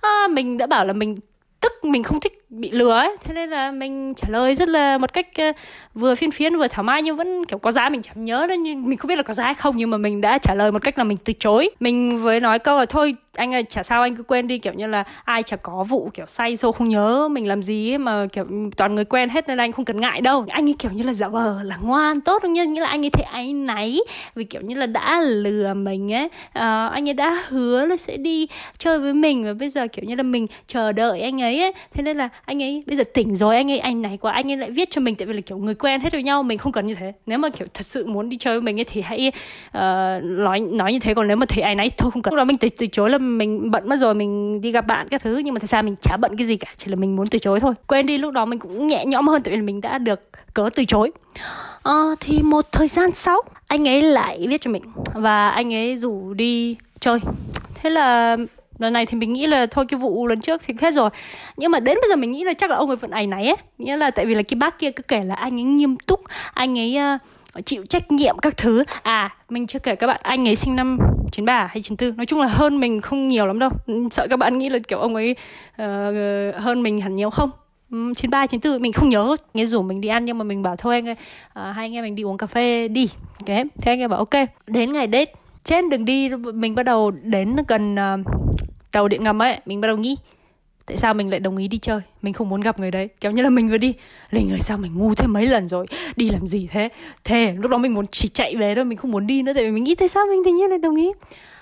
À, 0.00 0.28
mình 0.30 0.58
đã 0.58 0.66
bảo 0.66 0.86
là 0.86 0.92
mình 0.92 1.18
tức 1.64 1.84
mình 1.84 2.02
không 2.02 2.20
thích 2.20 2.44
bị 2.50 2.70
lừa 2.70 2.92
ấy, 2.92 3.16
thế 3.24 3.34
nên 3.34 3.50
là 3.50 3.70
mình 3.70 4.14
trả 4.16 4.28
lời 4.28 4.54
rất 4.54 4.68
là 4.68 4.98
một 4.98 5.12
cách 5.12 5.26
ờ, 5.38 5.52
vừa 5.94 6.14
phiên 6.14 6.30
phiến 6.30 6.56
vừa 6.56 6.68
thoải 6.68 6.84
mái 6.84 7.02
nhưng 7.02 7.16
vẫn, 7.16 7.44
kiểu, 7.44 7.58
có 7.58 7.72
giá 7.72 7.88
mình 7.88 8.02
chẳng 8.02 8.24
nhớ 8.24 8.46
nên 8.48 8.88
mình 8.88 8.98
không 8.98 9.08
biết 9.08 9.16
là 9.16 9.22
có 9.22 9.34
giá 9.34 9.44
hay 9.44 9.54
không 9.54 9.76
nhưng 9.76 9.90
mà 9.90 9.98
mình 9.98 10.20
đã 10.20 10.38
trả 10.38 10.54
lời 10.54 10.72
một 10.72 10.82
cách 10.82 10.98
là 10.98 11.04
mình 11.04 11.18
từ 11.24 11.32
chối. 11.38 11.70
Mình 11.80 12.18
với 12.22 12.40
nói 12.40 12.58
câu 12.58 12.78
là 12.78 12.86
thôi 12.86 13.14
anh 13.36 13.54
ơi 13.54 13.64
chả 13.68 13.82
sao 13.82 14.02
anh 14.02 14.16
cứ 14.16 14.22
quên 14.22 14.46
đi 14.46 14.58
kiểu 14.58 14.72
như 14.72 14.86
là 14.86 15.04
ai 15.24 15.42
chả 15.42 15.56
có 15.56 15.84
vụ 15.88 16.10
kiểu 16.14 16.26
say 16.26 16.56
sâu 16.56 16.72
không 16.72 16.88
nhớ 16.88 17.28
mình 17.30 17.48
làm 17.48 17.62
gì 17.62 17.92
ấy 17.92 17.98
mà 17.98 18.26
kiểu 18.32 18.44
toàn 18.76 18.94
người 18.94 19.04
quen 19.04 19.28
hết 19.28 19.48
nên 19.48 19.58
anh 19.58 19.72
không 19.72 19.84
cần 19.84 20.00
ngại 20.00 20.20
đâu. 20.20 20.44
Anh 20.48 20.68
ấy 20.68 20.74
kiểu 20.78 20.90
như 20.90 21.04
là 21.04 21.12
giả 21.12 21.28
vờ 21.28 21.62
là 21.62 21.76
ngoan 21.82 22.20
tốt 22.20 22.42
nhưng 22.44 22.72
như 22.72 22.80
là 22.80 22.88
anh 22.88 23.04
ấy 23.04 23.10
thấy 23.10 23.24
anh 23.24 23.66
náy 23.66 23.98
vì 24.34 24.44
kiểu 24.44 24.62
như 24.62 24.74
là 24.74 24.86
đã 24.86 25.20
lừa 25.20 25.74
mình 25.74 26.12
ấy. 26.12 26.28
À, 26.52 26.86
anh 26.86 27.08
ấy 27.08 27.14
đã 27.14 27.42
hứa 27.48 27.86
là 27.86 27.96
sẽ 27.96 28.16
đi 28.16 28.46
chơi 28.78 28.98
với 28.98 29.14
mình 29.14 29.44
và 29.44 29.52
bây 29.52 29.68
giờ 29.68 29.86
kiểu 29.86 30.04
như 30.04 30.14
là 30.14 30.22
mình 30.22 30.46
chờ 30.66 30.92
đợi 30.92 31.20
anh 31.20 31.42
ấy, 31.42 31.62
ấy. 31.62 31.72
thế 31.94 32.02
nên 32.02 32.16
là 32.16 32.28
anh 32.44 32.62
ấy 32.62 32.84
bây 32.86 32.96
giờ 32.96 33.04
tỉnh 33.14 33.34
rồi 33.34 33.56
anh 33.56 33.70
ấy 33.70 33.78
anh 33.78 34.02
này 34.02 34.16
quá 34.16 34.32
anh 34.32 34.50
ấy 34.50 34.56
lại 34.56 34.70
viết 34.70 34.90
cho 34.90 35.00
mình 35.00 35.14
tại 35.14 35.26
vì 35.26 35.34
là 35.34 35.40
kiểu 35.40 35.58
người 35.58 35.74
quen 35.74 36.00
hết 36.00 36.12
với 36.12 36.22
nhau 36.22 36.42
mình 36.42 36.58
không 36.58 36.72
cần 36.72 36.86
như 36.86 36.94
thế. 36.94 37.12
Nếu 37.26 37.38
mà 37.38 37.48
kiểu 37.48 37.66
thật 37.74 37.86
sự 37.86 38.06
muốn 38.06 38.28
đi 38.28 38.36
chơi 38.36 38.54
với 38.54 38.60
mình 38.60 38.80
ấy 38.80 38.84
thì 38.84 39.00
hãy 39.00 39.32
uh, 39.68 40.24
nói 40.24 40.60
nói 40.60 40.92
như 40.92 40.98
thế 40.98 41.14
còn 41.14 41.28
nếu 41.28 41.36
mà 41.36 41.46
thấy 41.46 41.62
áy 41.62 41.74
náy 41.74 41.90
thôi 41.90 42.10
không 42.10 42.22
cần. 42.22 42.34
Lúc 42.34 42.38
đó 42.38 42.44
mình 42.44 42.58
từ, 42.58 42.68
từ 42.68 42.86
chối 42.86 43.10
là 43.10 43.18
mình 43.24 43.70
bận 43.70 43.88
mất 43.88 43.96
rồi 44.00 44.14
mình 44.14 44.60
đi 44.60 44.70
gặp 44.70 44.86
bạn 44.86 45.08
các 45.08 45.22
thứ 45.22 45.38
nhưng 45.38 45.54
mà 45.54 45.58
thật 45.58 45.70
ra 45.70 45.82
mình 45.82 45.96
chả 46.00 46.16
bận 46.16 46.36
cái 46.36 46.46
gì 46.46 46.56
cả 46.56 46.66
chỉ 46.78 46.90
là 46.90 46.96
mình 46.96 47.16
muốn 47.16 47.26
từ 47.26 47.38
chối 47.38 47.60
thôi. 47.60 47.74
Quên 47.86 48.06
đi 48.06 48.18
lúc 48.18 48.32
đó 48.32 48.44
mình 48.44 48.58
cũng 48.58 48.86
nhẹ 48.86 49.04
nhõm 49.04 49.28
hơn 49.28 49.42
tại 49.42 49.56
vì 49.56 49.62
mình 49.62 49.80
đã 49.80 49.98
được 49.98 50.20
cớ 50.54 50.68
từ 50.74 50.84
chối. 50.84 51.12
À, 51.82 52.02
thì 52.20 52.42
một 52.42 52.72
thời 52.72 52.88
gian 52.88 53.10
sau 53.12 53.42
anh 53.68 53.88
ấy 53.88 54.02
lại 54.02 54.46
viết 54.48 54.60
cho 54.60 54.70
mình 54.70 54.82
và 55.14 55.50
anh 55.50 55.74
ấy 55.74 55.96
rủ 55.96 56.34
đi 56.34 56.76
chơi. 57.00 57.18
Thế 57.74 57.90
là 57.90 58.36
lần 58.78 58.92
này 58.92 59.06
thì 59.06 59.18
mình 59.18 59.32
nghĩ 59.32 59.46
là 59.46 59.66
thôi 59.66 59.84
cái 59.88 60.00
vụ 60.00 60.26
lần 60.26 60.40
trước 60.40 60.62
thì 60.66 60.74
hết 60.80 60.94
rồi. 60.94 61.10
Nhưng 61.56 61.70
mà 61.70 61.80
đến 61.80 61.98
bây 62.02 62.10
giờ 62.10 62.16
mình 62.16 62.30
nghĩ 62.30 62.44
là 62.44 62.52
chắc 62.54 62.70
là 62.70 62.76
ông 62.76 62.88
ấy 62.88 62.96
vẫn 62.96 63.10
ảnh 63.10 63.30
náy 63.30 63.46
ấy. 63.46 63.56
Nghĩa 63.78 63.96
là 63.96 64.10
tại 64.10 64.26
vì 64.26 64.34
là 64.34 64.42
cái 64.42 64.56
bác 64.56 64.78
kia 64.78 64.90
cứ 64.90 65.02
kể 65.02 65.24
là 65.24 65.34
anh 65.34 65.60
ấy 65.60 65.64
nghiêm 65.64 65.96
túc 65.96 66.20
anh 66.54 66.78
ấy 66.78 66.98
uh, 67.14 67.20
chịu 67.60 67.84
trách 67.88 68.10
nhiệm 68.10 68.38
các 68.38 68.56
thứ. 68.56 68.84
À 69.02 69.36
mình 69.48 69.66
chưa 69.66 69.78
kể 69.78 69.94
các 69.94 70.06
bạn 70.06 70.20
anh 70.22 70.48
ấy 70.48 70.56
sinh 70.56 70.76
năm 70.76 70.98
93 71.32 71.66
hay 71.66 71.82
94 71.82 72.16
nói 72.16 72.26
chung 72.26 72.40
là 72.40 72.46
hơn 72.46 72.80
mình 72.80 73.00
không 73.00 73.28
nhiều 73.28 73.46
lắm 73.46 73.58
đâu. 73.58 73.70
Ừ, 73.86 74.08
sợ 74.10 74.26
các 74.30 74.36
bạn 74.36 74.58
nghĩ 74.58 74.68
là 74.68 74.78
kiểu 74.88 74.98
ông 74.98 75.14
ấy 75.14 75.36
uh, 75.82 75.84
hơn 76.62 76.82
mình 76.82 77.00
hẳn 77.00 77.16
nhiều 77.16 77.30
không? 77.30 77.50
Ừ, 77.90 78.12
93, 78.16 78.46
94 78.46 78.82
mình 78.82 78.92
không 78.92 79.08
nhớ. 79.08 79.36
Nghe 79.54 79.66
rủ 79.66 79.82
mình 79.82 80.00
đi 80.00 80.08
ăn 80.08 80.24
nhưng 80.24 80.38
mà 80.38 80.44
mình 80.44 80.62
bảo 80.62 80.76
thôi 80.76 80.94
anh 80.94 81.08
ơi 81.08 81.16
uh, 81.48 81.76
hai 81.76 81.86
anh 81.86 81.94
em 81.94 82.04
mình 82.04 82.14
đi 82.14 82.22
uống 82.22 82.38
cà 82.38 82.46
phê 82.46 82.88
đi. 82.88 83.08
Ok 83.38 83.46
thế 83.46 83.92
anh 83.92 83.98
em 83.98 84.10
bảo 84.10 84.18
ok. 84.18 84.48
Đến 84.66 84.92
ngày 84.92 85.08
date 85.12 85.32
trên 85.64 85.90
đường 85.90 86.04
đi 86.04 86.30
mình 86.54 86.74
bắt 86.74 86.82
đầu 86.82 87.10
đến 87.10 87.56
gần 87.68 87.94
uh, 87.94 88.26
tàu 88.92 89.08
điện 89.08 89.24
ngầm 89.24 89.42
ấy 89.42 89.60
mình 89.66 89.80
bắt 89.80 89.88
đầu 89.88 89.96
nghĩ 89.96 90.16
tại 90.86 90.96
sao 90.96 91.14
mình 91.14 91.30
lại 91.30 91.40
đồng 91.40 91.56
ý 91.56 91.68
đi 91.68 91.78
chơi? 91.78 92.00
Mình 92.22 92.32
không 92.32 92.48
muốn 92.48 92.60
gặp 92.60 92.78
người 92.78 92.90
đấy. 92.90 93.08
Kéo 93.20 93.32
như 93.32 93.42
là 93.42 93.50
mình 93.50 93.68
vừa 93.68 93.78
đi. 93.78 93.94
Lên 94.30 94.48
người 94.48 94.58
sao 94.58 94.78
mình 94.78 94.92
ngu 94.94 95.14
thế 95.14 95.26
mấy 95.26 95.46
lần 95.46 95.68
rồi? 95.68 95.86
Đi 96.16 96.30
làm 96.30 96.46
gì 96.46 96.68
thế? 96.70 96.88
Thế 97.24 97.54
lúc 97.58 97.70
đó 97.70 97.78
mình 97.78 97.94
muốn 97.94 98.06
chỉ 98.06 98.28
chạy 98.28 98.56
về 98.56 98.74
thôi 98.74 98.84
mình 98.84 98.98
không 98.98 99.10
muốn 99.10 99.26
đi 99.26 99.42
nữa 99.42 99.52
tại 99.54 99.64
vì 99.64 99.70
mình 99.70 99.84
nghĩ 99.84 99.94
tại 99.94 100.08
sao 100.08 100.26
mình 100.26 100.42
tự 100.44 100.50
nhiên 100.52 100.70
lại 100.70 100.78
đồng 100.78 100.96
ý? 100.96 101.10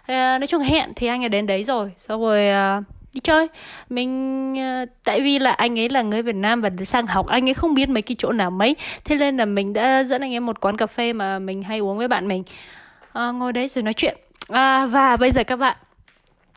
À, 0.07 0.39
nói 0.39 0.47
chung 0.47 0.63
hẹn 0.63 0.93
thì 0.97 1.07
anh 1.07 1.23
ấy 1.23 1.29
đến 1.29 1.47
đấy 1.47 1.65
rồi. 1.65 1.91
Sau 1.99 2.21
rồi 2.21 2.49
à, 2.49 2.83
đi 3.15 3.21
chơi. 3.21 3.49
Mình 3.91 4.55
ờ, 4.59 4.87
tại 5.05 5.21
vì 5.21 5.39
là 5.39 5.53
anh 5.53 5.79
ấy 5.79 5.89
là 5.89 6.03
người 6.03 6.23
Việt 6.23 6.37
Nam 6.37 6.61
và 6.61 6.71
sang 6.87 7.07
học 7.07 7.27
anh 7.27 7.49
ấy 7.49 7.55
không 7.55 7.75
biết 7.75 7.89
mấy 7.89 8.03
cái 8.03 8.17
chỗ 8.19 8.33
nào 8.33 8.51
mấy. 8.51 8.77
Thế 9.05 9.17
nên 9.17 9.37
là 9.37 9.45
mình 9.45 9.73
đã 9.73 10.05
dẫn 10.05 10.21
anh 10.21 10.35
ấy 10.35 10.41
một 10.41 10.61
quán 10.61 10.77
cà 10.77 10.87
phê 10.87 11.13
mà 11.13 11.39
mình 11.39 11.63
hay 11.63 11.79
uống 11.79 11.99
với 11.99 12.09
bạn 12.09 12.29
mình. 12.29 12.43
À, 13.13 13.31
ngồi 13.31 13.53
đấy 13.53 13.69
rồi 13.69 13.83
nói 13.83 13.95
chuyện. 13.95 14.17
À, 14.49 14.87
và 14.87 15.17
bây 15.17 15.31
giờ 15.31 15.45
các 15.45 15.57
bạn 15.57 15.77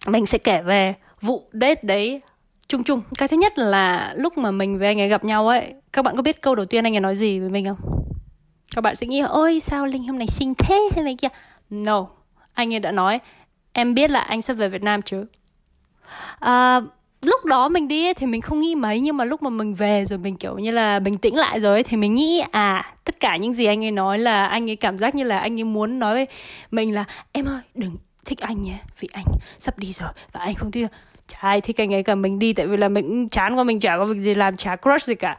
mình 0.08 0.26
sẽ 0.26 0.38
kể 0.38 0.62
về 0.62 0.94
vụ 1.22 1.44
date 1.54 1.82
đấy 1.84 2.22
chung 2.68 2.84
chung. 2.84 3.02
Cái 3.18 3.28
thứ 3.28 3.38
nhất 3.38 3.58
là 3.58 4.14
lúc 4.18 4.38
mà 4.38 4.52
mình 4.52 4.80
với 4.80 4.88
anh 4.88 5.02
ấy 5.02 5.08
gặp 5.08 5.24
nhau 5.24 5.48
ấy 5.48 5.74
các 5.94 6.06
bạn 6.06 6.16
có 6.16 6.22
biết 6.22 6.42
câu 6.42 6.56
đầu 6.56 6.66
tiên 6.66 6.84
anh 6.84 6.96
ấy 6.96 7.00
nói 7.00 7.16
gì 7.16 7.40
với 7.40 7.50
mình 7.50 7.68
không? 7.68 7.78
Các 8.76 8.82
bạn 8.82 8.96
sẽ 8.96 9.08
nghĩ 9.08 9.20
ôi 9.20 9.60
sao 9.60 9.86
linh 9.86 10.08
hôm 10.08 10.18
nay 10.18 10.28
xinh 10.28 10.54
thế 10.56 10.90
hay 10.96 11.04
này 11.04 11.16
kia? 11.16 11.28
No. 11.70 12.08
Anh 12.54 12.74
ấy 12.74 12.80
đã 12.80 12.92
nói 12.92 13.20
em 13.74 13.94
biết 13.94 14.12
là 14.12 14.20
anh 14.20 14.42
sắp 14.42 14.54
về 14.54 14.70
việt 14.70 14.84
nam 14.84 15.02
chứ. 15.02 15.26
À, 16.40 16.82
lúc 17.22 17.46
đó 17.46 17.70
mình 17.70 17.88
đi 17.88 18.06
ấy, 18.08 18.14
thì 18.14 18.26
mình 18.26 18.42
không 18.42 18.60
nghĩ 18.60 18.76
mấy 18.76 19.00
nhưng 19.00 19.18
mà 19.18 19.26
lúc 19.26 19.42
mà 19.42 19.50
mình 19.50 19.76
về 19.76 20.06
rồi 20.06 20.20
mình 20.20 20.38
kiểu 20.38 20.58
như 20.58 20.72
là 20.72 21.00
bình 21.00 21.18
tĩnh 21.18 21.36
lại 21.36 21.60
rồi 21.60 21.74
ấy, 21.74 21.84
thì 21.84 21.98
mình 21.98 22.16
nghĩ 22.16 22.44
à 22.52 22.94
tất 23.04 23.20
cả 23.20 23.38
những 23.38 23.54
gì 23.54 23.66
anh 23.66 23.86
ấy 23.86 23.92
nói 23.92 24.20
là 24.20 24.48
anh 24.48 24.70
ấy 24.70 24.76
cảm 24.76 24.98
giác 24.98 25.16
như 25.16 25.24
là 25.24 25.40
anh 25.40 25.60
ấy 25.60 25.64
muốn 25.64 26.00
nói 26.00 26.14
với 26.14 26.28
mình 26.72 26.94
là 26.94 27.06
em 27.32 27.46
ơi 27.46 27.62
đừng 27.74 27.96
thích 28.26 28.40
anh 28.40 28.64
nhé 28.64 28.80
vì 29.00 29.10
anh 29.14 29.26
sắp 29.58 29.80
đi 29.80 29.94
rồi 29.94 30.10
và 30.32 30.40
anh 30.40 30.54
không 30.54 30.72
thích 30.72 30.88
chả 31.27 31.38
ai 31.41 31.62
thích 31.62 31.82
anh 31.82 31.94
ấy 31.94 32.03
cả 32.03 32.15
mình 32.15 32.39
đi 32.39 32.53
tại 32.53 32.67
vì 32.67 32.77
là 32.77 32.89
mình 32.89 33.29
chán 33.29 33.55
quá 33.55 33.63
mình 33.63 33.79
chả 33.79 33.98
có 33.98 34.05
việc 34.05 34.20
gì 34.20 34.34
làm 34.34 34.58
chả 34.58 34.75
crush 34.75 35.03
gì 35.03 35.15
cả. 35.15 35.38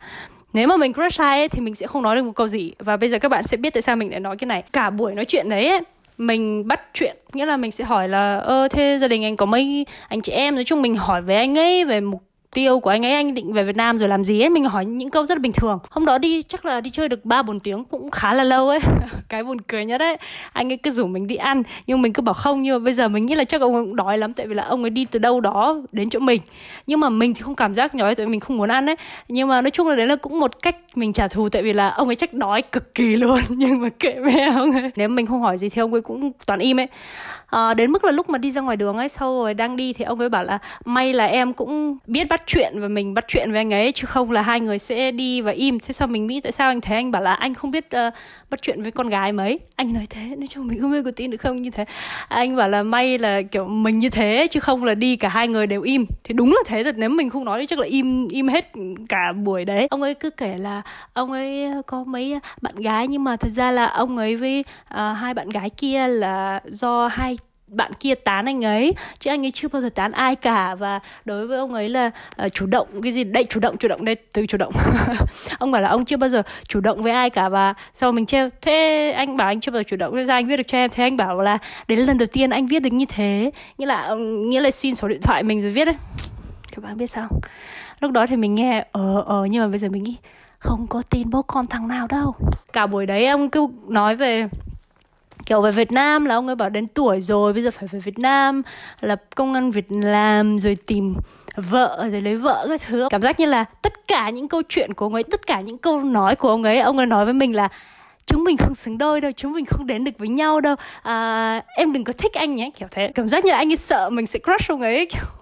Nếu 0.52 0.68
mà 0.68 0.76
mình 0.76 0.92
crush 0.92 1.20
ai 1.20 1.38
ấy, 1.38 1.48
thì 1.48 1.60
mình 1.60 1.74
sẽ 1.74 1.86
không 1.86 2.02
nói 2.02 2.16
được 2.16 2.22
một 2.22 2.32
câu 2.32 2.48
gì. 2.48 2.72
Và 2.78 2.96
bây 2.96 3.08
giờ 3.08 3.18
các 3.18 3.28
bạn 3.28 3.44
sẽ 3.44 3.56
biết 3.56 3.74
tại 3.74 3.82
sao 3.82 3.96
mình 3.96 4.10
lại 4.10 4.20
nói 4.20 4.36
cái 4.36 4.46
này. 4.46 4.62
Cả 4.72 4.90
buổi 4.90 5.14
nói 5.14 5.24
chuyện 5.24 5.48
đấy 5.48 5.68
ấy, 5.68 5.80
mình 6.18 6.68
bắt 6.68 6.80
chuyện 6.94 7.16
nghĩa 7.32 7.46
là 7.46 7.56
mình 7.56 7.70
sẽ 7.70 7.84
hỏi 7.84 8.08
là 8.08 8.38
ơ 8.38 8.68
thế 8.68 8.98
gia 9.00 9.08
đình 9.08 9.24
anh 9.24 9.36
có 9.36 9.46
mấy 9.46 9.86
anh 10.08 10.20
chị 10.20 10.32
em? 10.32 10.54
Nói 10.54 10.64
chung 10.64 10.82
mình 10.82 10.94
hỏi 10.94 11.22
về 11.22 11.36
anh 11.36 11.58
ấy 11.58 11.84
về 11.84 12.00
mục 12.00 12.22
tiêu 12.56 12.80
của 12.80 12.90
anh 12.90 13.06
ấy 13.06 13.12
anh 13.12 13.34
định 13.34 13.52
về 13.52 13.62
Việt 13.62 13.76
Nam 13.76 13.98
rồi 13.98 14.08
làm 14.08 14.24
gì 14.24 14.40
ấy 14.40 14.50
mình 14.50 14.64
hỏi 14.64 14.84
những 14.84 15.10
câu 15.10 15.24
rất 15.24 15.38
là 15.38 15.40
bình 15.40 15.52
thường. 15.52 15.78
Hôm 15.90 16.06
đó 16.06 16.18
đi 16.18 16.42
chắc 16.42 16.64
là 16.64 16.80
đi 16.80 16.90
chơi 16.90 17.08
được 17.08 17.24
ba 17.24 17.42
bốn 17.42 17.60
tiếng 17.60 17.84
cũng 17.84 18.10
khá 18.10 18.34
là 18.34 18.44
lâu 18.44 18.68
ấy. 18.68 18.78
Cái 19.28 19.44
buồn 19.44 19.60
cười 19.60 19.84
nhất 19.84 19.98
đấy 19.98 20.16
anh 20.52 20.72
ấy 20.72 20.76
cứ 20.76 20.90
rủ 20.90 21.06
mình 21.06 21.26
đi 21.26 21.36
ăn 21.36 21.62
nhưng 21.86 22.02
mình 22.02 22.12
cứ 22.12 22.22
bảo 22.22 22.34
không 22.34 22.62
nhưng 22.62 22.74
mà 22.74 22.84
bây 22.84 22.94
giờ 22.94 23.08
mình 23.08 23.26
nghĩ 23.26 23.34
là 23.34 23.44
chắc 23.44 23.60
ông 23.60 23.74
ấy 23.74 23.82
cũng 23.82 23.96
đói 23.96 24.18
lắm 24.18 24.34
tại 24.34 24.46
vì 24.46 24.54
là 24.54 24.62
ông 24.62 24.84
ấy 24.84 24.90
đi 24.90 25.04
từ 25.04 25.18
đâu 25.18 25.40
đó 25.40 25.76
đến 25.92 26.10
chỗ 26.10 26.20
mình. 26.20 26.40
Nhưng 26.86 27.00
mà 27.00 27.08
mình 27.08 27.34
thì 27.34 27.42
không 27.42 27.54
cảm 27.54 27.74
giác 27.74 27.94
nhói 27.94 28.14
tại 28.14 28.26
vì 28.26 28.30
mình 28.30 28.40
không 28.40 28.56
muốn 28.56 28.68
ăn 28.68 28.86
ấy. 28.86 28.96
Nhưng 29.28 29.48
mà 29.48 29.60
nói 29.60 29.70
chung 29.70 29.88
là 29.88 29.96
đấy 29.96 30.06
là 30.06 30.16
cũng 30.16 30.40
một 30.40 30.62
cách 30.62 30.76
mình 30.94 31.12
trả 31.12 31.28
thù 31.28 31.48
tại 31.48 31.62
vì 31.62 31.72
là 31.72 31.88
ông 31.88 32.08
ấy 32.08 32.16
chắc 32.16 32.32
đói 32.32 32.62
cực 32.62 32.94
kỳ 32.94 33.16
luôn 33.16 33.40
nhưng 33.48 33.80
mà 33.80 33.88
kệ 33.88 34.14
mẹ 34.14 34.50
ông 34.56 34.72
ấy. 34.72 34.90
Nếu 34.96 35.08
mình 35.08 35.26
không 35.26 35.40
hỏi 35.40 35.58
gì 35.58 35.68
thì 35.68 35.80
ông 35.80 35.92
ấy 35.92 36.02
cũng 36.02 36.32
toàn 36.46 36.60
im 36.60 36.80
ấy. 36.80 36.88
À, 37.46 37.74
đến 37.74 37.92
mức 37.92 38.04
là 38.04 38.10
lúc 38.10 38.30
mà 38.30 38.38
đi 38.38 38.50
ra 38.50 38.60
ngoài 38.60 38.76
đường 38.76 38.96
ấy 38.96 39.08
sau 39.08 39.38
rồi 39.38 39.54
đang 39.54 39.76
đi 39.76 39.92
thì 39.92 40.04
ông 40.04 40.18
ấy 40.18 40.28
bảo 40.28 40.44
là 40.44 40.58
may 40.84 41.12
là 41.12 41.26
em 41.26 41.52
cũng 41.52 41.98
biết 42.06 42.28
bắt 42.28 42.45
chuyện 42.46 42.80
và 42.80 42.88
mình 42.88 43.14
bắt 43.14 43.24
chuyện 43.28 43.50
với 43.50 43.60
anh 43.60 43.72
ấy 43.72 43.92
chứ 43.92 44.06
không 44.06 44.30
là 44.30 44.42
hai 44.42 44.60
người 44.60 44.78
sẽ 44.78 45.10
đi 45.10 45.40
và 45.40 45.52
im. 45.52 45.78
Thế 45.80 45.92
sao 45.92 46.08
mình 46.08 46.26
nghĩ 46.26 46.40
tại 46.40 46.52
sao 46.52 46.70
anh 46.70 46.80
thấy 46.80 46.96
anh 46.96 47.10
bảo 47.10 47.22
là 47.22 47.34
anh 47.34 47.54
không 47.54 47.70
biết 47.70 47.86
uh, 47.86 48.14
bắt 48.50 48.62
chuyện 48.62 48.82
với 48.82 48.90
con 48.90 49.08
gái 49.08 49.32
mấy? 49.32 49.58
Anh 49.76 49.92
nói 49.92 50.06
thế 50.10 50.36
nói 50.36 50.46
chung 50.50 50.66
mình 50.66 50.80
không 50.80 50.92
biết 50.92 51.02
có 51.04 51.10
tin 51.16 51.30
được 51.30 51.40
không 51.40 51.62
như 51.62 51.70
thế. 51.70 51.84
Anh 52.28 52.56
bảo 52.56 52.68
là 52.68 52.82
may 52.82 53.18
là 53.18 53.42
kiểu 53.42 53.64
mình 53.64 53.98
như 53.98 54.10
thế 54.10 54.46
chứ 54.50 54.60
không 54.60 54.84
là 54.84 54.94
đi 54.94 55.16
cả 55.16 55.28
hai 55.28 55.48
người 55.48 55.66
đều 55.66 55.82
im. 55.82 56.06
Thì 56.24 56.34
đúng 56.34 56.48
là 56.52 56.60
thế 56.66 56.84
thật 56.84 56.94
nếu 56.98 57.08
mình 57.08 57.30
không 57.30 57.44
nói 57.44 57.60
thì 57.60 57.66
chắc 57.66 57.78
là 57.78 57.86
im 57.86 58.28
im 58.28 58.48
hết 58.48 58.72
cả 59.08 59.32
buổi 59.44 59.64
đấy. 59.64 59.86
Ông 59.90 60.02
ấy 60.02 60.14
cứ 60.14 60.30
kể 60.30 60.58
là 60.58 60.82
ông 61.12 61.32
ấy 61.32 61.66
có 61.86 62.04
mấy 62.04 62.40
bạn 62.62 62.76
gái 62.76 63.08
nhưng 63.08 63.24
mà 63.24 63.36
thật 63.36 63.50
ra 63.50 63.70
là 63.70 63.86
ông 63.86 64.16
ấy 64.16 64.36
với 64.36 64.64
uh, 64.94 65.00
hai 65.16 65.34
bạn 65.34 65.48
gái 65.48 65.70
kia 65.70 66.08
là 66.08 66.60
do 66.64 67.08
hai 67.12 67.38
bạn 67.66 67.92
kia 68.00 68.14
tán 68.14 68.44
anh 68.44 68.64
ấy. 68.64 68.94
Chứ 69.18 69.30
anh 69.30 69.46
ấy 69.46 69.50
chưa 69.50 69.68
bao 69.68 69.82
giờ 69.82 69.88
tán 69.94 70.12
ai 70.12 70.36
cả. 70.36 70.74
Và 70.74 71.00
đối 71.24 71.46
với 71.46 71.58
ông 71.58 71.74
ấy 71.74 71.88
là 71.88 72.10
uh, 72.46 72.52
chủ 72.52 72.66
động 72.66 72.88
cái 73.02 73.12
gì 73.12 73.24
đây 73.24 73.44
chủ 73.44 73.60
động 73.60 73.76
chủ 73.76 73.88
động 73.88 74.04
đây 74.04 74.14
từ 74.32 74.46
chủ 74.46 74.58
động. 74.58 74.72
Ông 75.58 75.70
bảo 75.70 75.82
là 75.82 75.88
ông 75.88 76.04
chưa 76.04 76.16
bao 76.16 76.30
giờ 76.30 76.42
chủ 76.68 76.80
động 76.80 77.02
với 77.02 77.12
ai 77.12 77.30
cả. 77.30 77.48
Và 77.48 77.74
sau 77.94 78.12
mình 78.12 78.26
trêu 78.26 78.48
thế 78.62 79.12
anh 79.16 79.36
bảo 79.36 79.48
anh 79.48 79.60
chưa 79.60 79.72
bao 79.72 79.78
giờ 79.78 79.84
chủ 79.86 79.96
động 79.96 80.24
ra 80.24 80.34
anh 80.34 80.46
viết 80.46 80.56
được 80.56 80.66
cho 80.66 80.78
em. 80.78 80.90
Thế 80.90 81.04
anh 81.04 81.16
bảo 81.16 81.40
là 81.40 81.58
đến 81.88 81.98
lần 81.98 82.18
đầu 82.18 82.26
tiên 82.32 82.50
anh 82.50 82.66
viết 82.66 82.80
được 82.80 82.92
như 82.92 83.06
thế. 83.08 83.50
Nghĩa 83.78 83.86
là 83.86 84.14
nghĩa 84.50 84.60
là 84.60 84.70
xin 84.70 84.94
số 84.94 85.08
điện 85.08 85.20
thoại 85.22 85.42
mình 85.42 85.62
rồi 85.62 85.70
viết 85.70 85.84
đấy. 85.84 85.96
Các 86.72 86.84
bạn 86.84 86.96
biết 86.96 87.06
sao 87.06 87.28
lúc 88.00 88.12
đó 88.12 88.26
thì 88.26 88.36
mình 88.36 88.54
nghe 88.54 88.84
ờ 88.92 89.22
ờ. 89.26 89.46
Nhưng 89.50 89.62
mà 89.62 89.68
bây 89.68 89.78
giờ 89.78 89.88
mình 89.88 90.02
nghĩ 90.02 90.16
không 90.58 90.86
có 90.86 91.02
tin 91.10 91.30
bố 91.30 91.42
con 91.42 91.66
thằng 91.66 91.88
nào 91.88 92.06
đâu. 92.10 92.34
Cả 92.72 92.86
buổi 92.86 93.06
đấy 93.06 93.26
ông 93.26 93.50
cứ 93.50 93.68
nói 93.88 94.16
về 94.16 94.48
kiểu 95.46 95.60
về 95.62 95.70
Việt 95.70 95.92
Nam 95.92 96.24
là 96.24 96.34
ông 96.34 96.46
ấy 96.46 96.56
bảo 96.56 96.70
đến 96.70 96.86
tuổi 96.86 97.20
rồi 97.20 97.52
bây 97.52 97.62
giờ 97.62 97.70
phải 97.70 97.88
về 97.92 97.98
Việt 97.98 98.18
Nam 98.18 98.62
lập 99.00 99.22
công 99.34 99.54
ăn 99.54 99.70
Việt 99.70 99.86
làm 99.88 100.58
rồi 100.58 100.76
tìm 100.86 101.14
vợ 101.56 102.08
rồi 102.12 102.22
lấy 102.22 102.36
vợ 102.36 102.66
các 102.68 102.80
thứ. 102.86 103.08
Cảm 103.10 103.22
giác 103.22 103.40
như 103.40 103.46
là 103.46 103.64
tất 103.64 103.92
cả 104.08 104.30
những 104.30 104.48
câu 104.48 104.62
chuyện 104.68 104.94
của 104.94 105.06
ông 105.06 105.14
ấy 105.14 105.22
tất 105.22 105.46
cả 105.46 105.60
những 105.60 105.78
câu 105.78 106.02
nói 106.02 106.36
của 106.36 106.48
ông 106.48 106.62
ấy 106.62 106.80
ông 106.80 106.96
ấy 106.96 107.06
nói 107.06 107.24
với 107.24 107.34
mình 107.34 107.56
là 107.56 107.68
chúng 108.26 108.44
mình 108.44 108.56
không 108.56 108.74
xứng 108.74 108.98
đôi 108.98 109.20
đâu 109.20 109.32
chúng 109.36 109.52
mình 109.52 109.64
không 109.64 109.86
đến 109.86 110.04
được 110.04 110.18
với 110.18 110.28
nhau 110.28 110.60
đâu. 110.60 110.74
À, 111.02 111.62
em 111.76 111.92
đừng 111.92 112.04
có 112.04 112.12
thích 112.12 112.34
anh 112.34 112.54
nhé 112.54 112.70
kiểu 112.78 112.88
thế. 112.90 113.10
Cảm 113.14 113.28
giác 113.28 113.44
như 113.44 113.50
là 113.50 113.56
anh 113.56 113.70
ấy 113.72 113.76
sợ 113.76 114.10
mình 114.10 114.26
sẽ 114.26 114.38
crush 114.38 114.70
ông 114.70 114.80
ấy 114.80 115.06
kiểu 115.06 115.35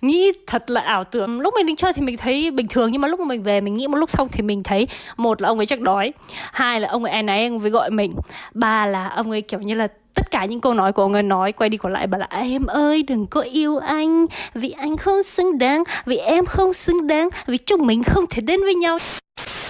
nghĩ 0.00 0.32
thật 0.46 0.70
là 0.70 0.80
ảo 0.80 1.04
tưởng. 1.04 1.40
Lúc 1.40 1.54
mình 1.56 1.66
đi 1.66 1.74
chơi 1.76 1.92
thì 1.92 2.02
mình 2.02 2.16
thấy 2.16 2.50
bình 2.50 2.68
thường, 2.68 2.92
nhưng 2.92 3.00
mà 3.00 3.08
lúc 3.08 3.20
mà 3.20 3.26
mình 3.26 3.42
về, 3.42 3.60
mình 3.60 3.76
nghĩ 3.76 3.88
một 3.88 3.96
lúc 3.96 4.10
xong 4.10 4.28
thì 4.32 4.42
mình 4.42 4.62
thấy, 4.62 4.88
một 5.16 5.42
là 5.42 5.48
ông 5.48 5.58
ấy 5.58 5.66
chắc 5.66 5.80
đói, 5.80 6.12
hai 6.52 6.80
là 6.80 6.88
ông 6.88 7.04
ấy 7.04 7.12
anh 7.12 7.26
ấy 7.26 7.42
anh 7.42 7.60
ấy 7.62 7.70
gọi 7.70 7.90
mình, 7.90 8.12
ba 8.54 8.86
là 8.86 9.08
ông 9.08 9.30
ấy 9.30 9.40
kiểu 9.40 9.60
như 9.60 9.74
là 9.74 9.88
tất 10.14 10.30
cả 10.30 10.44
những 10.44 10.60
câu 10.60 10.74
nói 10.74 10.92
của 10.92 11.02
ông 11.02 11.12
ấy 11.12 11.22
nói 11.22 11.52
quay 11.52 11.70
đi 11.70 11.76
quay 11.76 11.94
lại 11.94 12.06
bảo 12.06 12.18
là, 12.18 12.26
em 12.30 12.66
ơi, 12.66 13.02
đừng 13.02 13.26
có 13.26 13.40
yêu 13.40 13.78
anh, 13.78 14.26
vì 14.54 14.70
anh 14.70 14.96
không 14.96 15.22
xứng 15.22 15.58
đáng, 15.58 15.82
vì 16.06 16.16
em 16.16 16.46
không 16.46 16.72
xứng 16.72 17.06
đáng, 17.06 17.28
vì 17.46 17.56
chúng 17.56 17.86
mình 17.86 18.02
không 18.04 18.24
thể 18.30 18.40
đến 18.40 18.60
với 18.60 18.74
nhau 18.74 18.98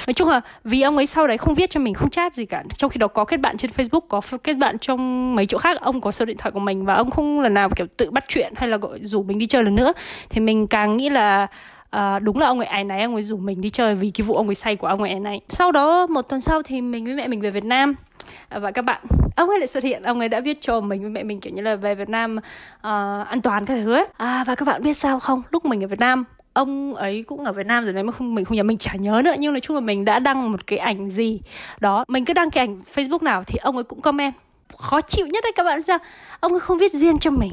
nói 0.06 0.14
chung 0.14 0.28
là 0.28 0.40
vì 0.64 0.82
ông 0.82 0.96
ấy 0.96 1.06
sau 1.06 1.26
đấy 1.26 1.38
không 1.38 1.54
viết 1.54 1.70
cho 1.70 1.80
mình 1.80 1.94
không 1.94 2.10
chat 2.10 2.34
gì 2.34 2.46
cả. 2.46 2.62
Trong 2.76 2.90
khi 2.90 2.98
đó 2.98 3.06
có 3.06 3.24
kết 3.24 3.36
bạn 3.36 3.56
trên 3.56 3.70
facebook 3.76 4.00
có 4.00 4.20
kết 4.44 4.54
bạn 4.54 4.78
trong 4.78 5.34
mấy 5.34 5.46
chỗ 5.46 5.58
khác 5.58 5.80
ông 5.80 6.00
có 6.00 6.12
số 6.12 6.24
điện 6.24 6.36
thoại 6.36 6.52
của 6.52 6.60
mình 6.60 6.84
và 6.84 6.94
ông 6.94 7.10
không 7.10 7.40
lần 7.40 7.54
nào 7.54 7.68
kiểu 7.76 7.86
tự 7.96 8.10
bắt 8.10 8.24
chuyện 8.28 8.52
hay 8.56 8.68
là 8.68 8.76
gọi 8.76 8.98
rủ 9.02 9.22
mình 9.22 9.38
đi 9.38 9.46
chơi 9.46 9.64
lần 9.64 9.74
nữa. 9.74 9.92
Thì 10.30 10.40
mình 10.40 10.66
càng 10.66 10.96
nghĩ 10.96 11.08
là 11.08 11.46
À, 11.90 12.18
đúng 12.18 12.38
là 12.38 12.46
ông 12.46 12.58
ấy 12.58 12.66
ái 12.66 12.84
náy 12.84 13.02
ông 13.02 13.14
ấy 13.14 13.22
rủ 13.22 13.36
mình 13.36 13.60
đi 13.60 13.70
chơi 13.70 13.94
vì 13.94 14.10
cái 14.10 14.26
vụ 14.26 14.34
ông 14.34 14.48
ấy 14.48 14.54
say 14.54 14.76
của 14.76 14.86
ông 14.86 15.02
ấy 15.02 15.14
này 15.14 15.40
sau 15.48 15.72
đó 15.72 16.06
một 16.06 16.22
tuần 16.22 16.40
sau 16.40 16.62
thì 16.62 16.80
mình 16.80 17.04
với 17.04 17.14
mẹ 17.14 17.28
mình 17.28 17.40
về 17.40 17.50
Việt 17.50 17.64
Nam. 17.64 17.94
À, 18.48 18.58
và 18.58 18.70
các 18.70 18.82
bạn 18.84 19.00
ông 19.36 19.48
ấy 19.48 19.58
lại 19.58 19.66
xuất 19.66 19.84
hiện 19.84 20.02
ông 20.02 20.18
ấy 20.18 20.28
đã 20.28 20.40
viết 20.40 20.60
cho 20.60 20.80
mình 20.80 21.00
với 21.00 21.10
mẹ 21.10 21.22
mình 21.22 21.40
kiểu 21.40 21.52
như 21.52 21.62
là 21.62 21.76
về 21.76 21.94
Việt 21.94 22.08
Nam 22.08 22.36
uh, 22.36 22.82
an 23.28 23.40
toàn 23.42 23.66
các 23.66 23.74
thứ 23.74 23.94
ấy. 23.94 24.06
À, 24.16 24.44
và 24.46 24.54
các 24.54 24.64
bạn 24.68 24.82
biết 24.82 24.94
sao 24.94 25.20
không? 25.20 25.42
Lúc 25.50 25.64
mình 25.64 25.84
ở 25.84 25.88
Việt 25.88 26.00
Nam 26.00 26.24
ông 26.56 26.94
ấy 26.94 27.22
cũng 27.22 27.44
ở 27.44 27.52
Việt 27.52 27.66
Nam 27.66 27.84
rồi 27.84 27.92
đấy 27.92 28.02
mà 28.02 28.12
không, 28.12 28.34
mình, 28.34 28.44
không 28.44 28.56
nhớ, 28.56 28.62
mình 28.62 28.78
chả 28.78 28.94
nhớ 28.94 29.22
nữa, 29.24 29.34
nhưng 29.38 29.52
nói 29.52 29.60
chung 29.60 29.76
là 29.76 29.80
mình 29.80 30.04
đã 30.04 30.18
đăng 30.18 30.52
một 30.52 30.66
cái 30.66 30.78
ảnh 30.78 31.10
gì 31.10 31.40
đó. 31.80 32.04
Mình 32.08 32.24
cứ 32.24 32.32
đăng 32.32 32.50
cái 32.50 32.66
ảnh 32.66 32.80
Facebook 32.94 33.22
nào 33.22 33.44
thì 33.46 33.58
ông 33.62 33.76
ấy 33.76 33.84
cũng 33.84 34.00
comment 34.00 34.34
khó 34.76 35.00
chịu 35.00 35.26
nhất 35.26 35.44
đấy 35.44 35.52
các 35.57 35.64
bạn 35.64 35.83
sao? 35.83 35.98
Ông 36.40 36.52
ấy 36.52 36.61
không 36.61 36.79
viết 36.79 36.92
riêng 36.92 37.18
cho 37.18 37.31
mình. 37.31 37.52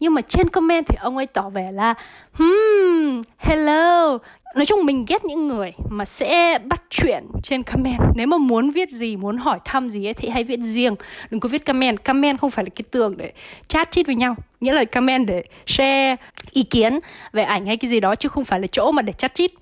Nhưng 0.00 0.14
mà 0.14 0.20
trên 0.20 0.48
comment 0.48 0.86
thì 0.88 0.96
ông 1.00 1.16
ấy 1.16 1.26
tỏ 1.26 1.50
vẻ 1.50 1.72
là 1.72 1.94
hmm, 2.32 3.22
hello. 3.38 4.18
Nói 4.54 4.66
chung 4.66 4.84
mình 4.84 5.04
ghét 5.08 5.24
những 5.24 5.48
người 5.48 5.72
mà 5.88 6.04
sẽ 6.04 6.58
bắt 6.64 6.82
chuyện 6.90 7.24
trên 7.42 7.62
comment. 7.62 8.00
Nếu 8.14 8.26
mà 8.26 8.38
muốn 8.38 8.70
viết 8.70 8.90
gì 8.90 9.16
muốn 9.16 9.36
hỏi 9.36 9.58
thăm 9.64 9.90
gì 9.90 10.06
ấy 10.06 10.14
thì 10.14 10.28
hãy 10.28 10.44
viết 10.44 10.60
riêng. 10.60 10.94
Đừng 11.30 11.40
có 11.40 11.48
viết 11.48 11.64
comment. 11.66 12.04
Comment 12.04 12.40
không 12.40 12.50
phải 12.50 12.64
là 12.64 12.70
cái 12.76 12.84
tường 12.90 13.16
để 13.16 13.32
chat 13.68 13.90
chít 13.90 14.06
với 14.06 14.14
nhau. 14.14 14.36
Nghĩa 14.60 14.72
là 14.72 14.84
comment 14.84 15.26
để 15.26 15.44
share 15.66 16.16
ý 16.50 16.62
kiến 16.62 17.00
về 17.32 17.42
ảnh 17.42 17.66
hay 17.66 17.76
cái 17.76 17.90
gì 17.90 18.00
đó 18.00 18.14
chứ 18.14 18.28
không 18.28 18.44
phải 18.44 18.60
là 18.60 18.66
chỗ 18.72 18.92
mà 18.92 19.02
để 19.02 19.12
chat 19.12 19.34
chít 19.34 19.50
uh, 19.54 19.58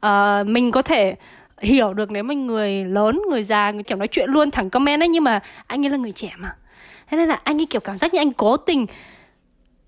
ờ, 0.00 0.44
mình 0.46 0.70
có 0.70 0.82
thể 0.82 1.14
hiểu 1.62 1.94
được 1.94 2.10
nếu 2.10 2.22
mà 2.22 2.34
người 2.34 2.84
lớn, 2.84 3.22
người 3.30 3.44
già, 3.44 3.70
người 3.70 3.82
kiểu 3.82 3.96
nói 3.98 4.08
chuyện 4.08 4.30
luôn, 4.30 4.50
thẳng 4.50 4.70
comment 4.70 5.02
ấy, 5.02 5.08
nhưng 5.08 5.24
mà 5.24 5.40
anh 5.66 5.86
ấy 5.86 5.90
là 5.90 5.96
người 5.96 6.12
trẻ 6.12 6.32
mà. 6.38 6.56
Thế 7.10 7.16
nên 7.16 7.28
là 7.28 7.40
anh 7.44 7.60
ấy 7.60 7.66
kiểu 7.66 7.80
cảm 7.80 7.96
giác 7.96 8.14
như 8.14 8.20
anh 8.20 8.32
cố 8.32 8.56
tình 8.56 8.86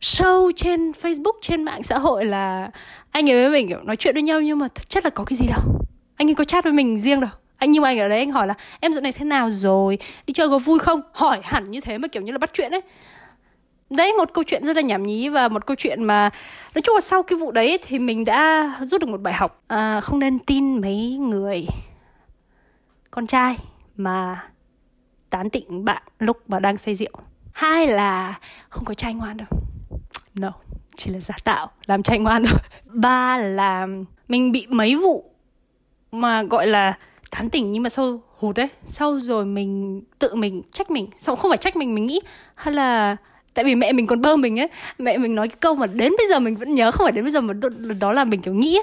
show 0.01 0.51
trên 0.57 0.91
Facebook, 1.03 1.33
trên 1.43 1.63
mạng 1.63 1.83
xã 1.83 1.99
hội 1.99 2.25
là 2.25 2.71
anh 3.11 3.31
ấy 3.31 3.37
với 3.37 3.51
mình 3.51 3.69
kiểu 3.69 3.81
nói 3.83 3.97
chuyện 3.97 4.15
với 4.15 4.23
nhau 4.23 4.41
nhưng 4.41 4.59
mà 4.59 4.69
thực 4.75 4.91
chất 4.91 5.05
là 5.05 5.11
có 5.11 5.25
cái 5.25 5.37
gì 5.37 5.47
đâu. 5.47 5.61
Anh 6.17 6.29
ấy 6.29 6.35
có 6.35 6.45
chat 6.45 6.65
với 6.65 6.73
mình 6.73 7.01
riêng 7.01 7.21
đâu. 7.21 7.31
Anh, 7.57 7.73
nhưng 7.73 7.83
mà 7.83 7.89
anh 7.89 7.99
ở 7.99 8.09
đấy 8.09 8.19
anh 8.19 8.31
hỏi 8.31 8.47
là 8.47 8.55
em 8.81 8.93
dạo 8.93 9.01
này 9.01 9.13
thế 9.13 9.25
nào 9.25 9.51
rồi? 9.51 9.99
Đi 10.27 10.35
chơi 10.35 10.49
có 10.49 10.59
vui 10.59 10.79
không? 10.79 11.01
Hỏi 11.13 11.41
hẳn 11.43 11.71
như 11.71 11.81
thế 11.81 11.99
mà 11.99 12.09
kiểu 12.09 12.23
như 12.23 12.33
là 12.33 12.39
bắt 12.39 12.51
chuyện 12.55 12.71
ấy 12.71 12.81
đấy 13.91 14.13
một 14.13 14.31
câu 14.35 14.45
chuyện 14.45 14.65
rất 14.65 14.77
là 14.77 14.83
nhảm 14.83 15.03
nhí 15.03 15.29
và 15.29 15.49
một 15.49 15.67
câu 15.67 15.75
chuyện 15.79 16.05
mà 16.05 16.31
nói 16.75 16.83
chung 16.83 16.95
là 16.95 17.01
sau 17.01 17.23
cái 17.23 17.39
vụ 17.39 17.53
đấy 17.53 17.79
thì 17.87 17.99
mình 17.99 18.25
đã 18.25 18.71
rút 18.81 19.01
được 19.01 19.09
một 19.09 19.21
bài 19.21 19.35
học. 19.35 19.63
À, 19.67 20.01
không 20.01 20.19
nên 20.19 20.39
tin 20.39 20.81
mấy 20.81 21.17
người 21.17 21.67
con 23.11 23.27
trai 23.27 23.57
mà 23.97 24.45
tán 25.31 25.51
tỉnh 25.51 25.85
bạn 25.85 26.03
lúc 26.19 26.51
mà 26.51 26.61
đang 26.61 26.77
say 26.77 26.95
rượu. 26.95 27.13
Hai 27.53 27.87
là 27.87 28.39
không 28.69 28.85
có 28.85 28.95
trai 28.95 29.15
ngoan 29.15 29.37
đâu. 29.37 29.49
No 30.35 30.53
chỉ 30.97 31.11
là 31.11 31.21
giả 31.21 31.35
tạo 31.45 31.71
làm 31.87 32.03
trai 32.03 32.19
ngoan 32.19 32.45
thôi. 32.45 32.59
Ba 32.85 33.39
là 33.39 33.87
mình 34.29 34.53
bị 34.53 34.67
mấy 34.69 34.97
vụ 34.97 35.31
mà 36.13 36.43
gọi 36.43 36.67
là 36.67 36.99
tán 37.31 37.51
tỉnh 37.51 37.73
nhưng 37.73 37.83
mà 37.83 37.89
sau 37.89 38.21
hụt 38.39 38.57
đấy 38.57 38.69
sau 38.85 39.21
rồi 39.21 39.45
mình 39.45 40.03
tự 40.19 40.35
mình 40.35 40.63
trách 40.73 40.91
mình 40.91 41.09
sau 41.17 41.37
không 41.37 41.51
phải 41.51 41.59
trách 41.59 41.77
mình 41.77 41.95
mình 41.95 42.07
nghĩ 42.07 42.21
hay 42.55 42.75
là 42.75 43.17
tại 43.55 43.65
vì 43.65 43.75
mẹ 43.75 43.93
mình 43.93 44.07
còn 44.07 44.21
bơ 44.21 44.37
mình 44.37 44.61
ấy. 44.61 44.69
Mẹ 44.99 45.19
mình 45.19 45.35
nói 45.35 45.49
cái 45.49 45.57
câu 45.61 45.75
mà 45.75 45.87
đến 45.87 46.13
bây 46.19 46.27
giờ 46.29 46.39
mình 46.39 46.57
vẫn 46.57 46.75
nhớ 46.75 46.91
không 46.91 47.05
phải 47.05 47.13
đến 47.13 47.25
bây 47.25 47.31
giờ 47.31 47.41
mà 47.41 47.55
đó 48.01 48.13
là 48.13 48.25
mình 48.25 48.41
kiểu 48.41 48.55
nghĩ 48.55 48.81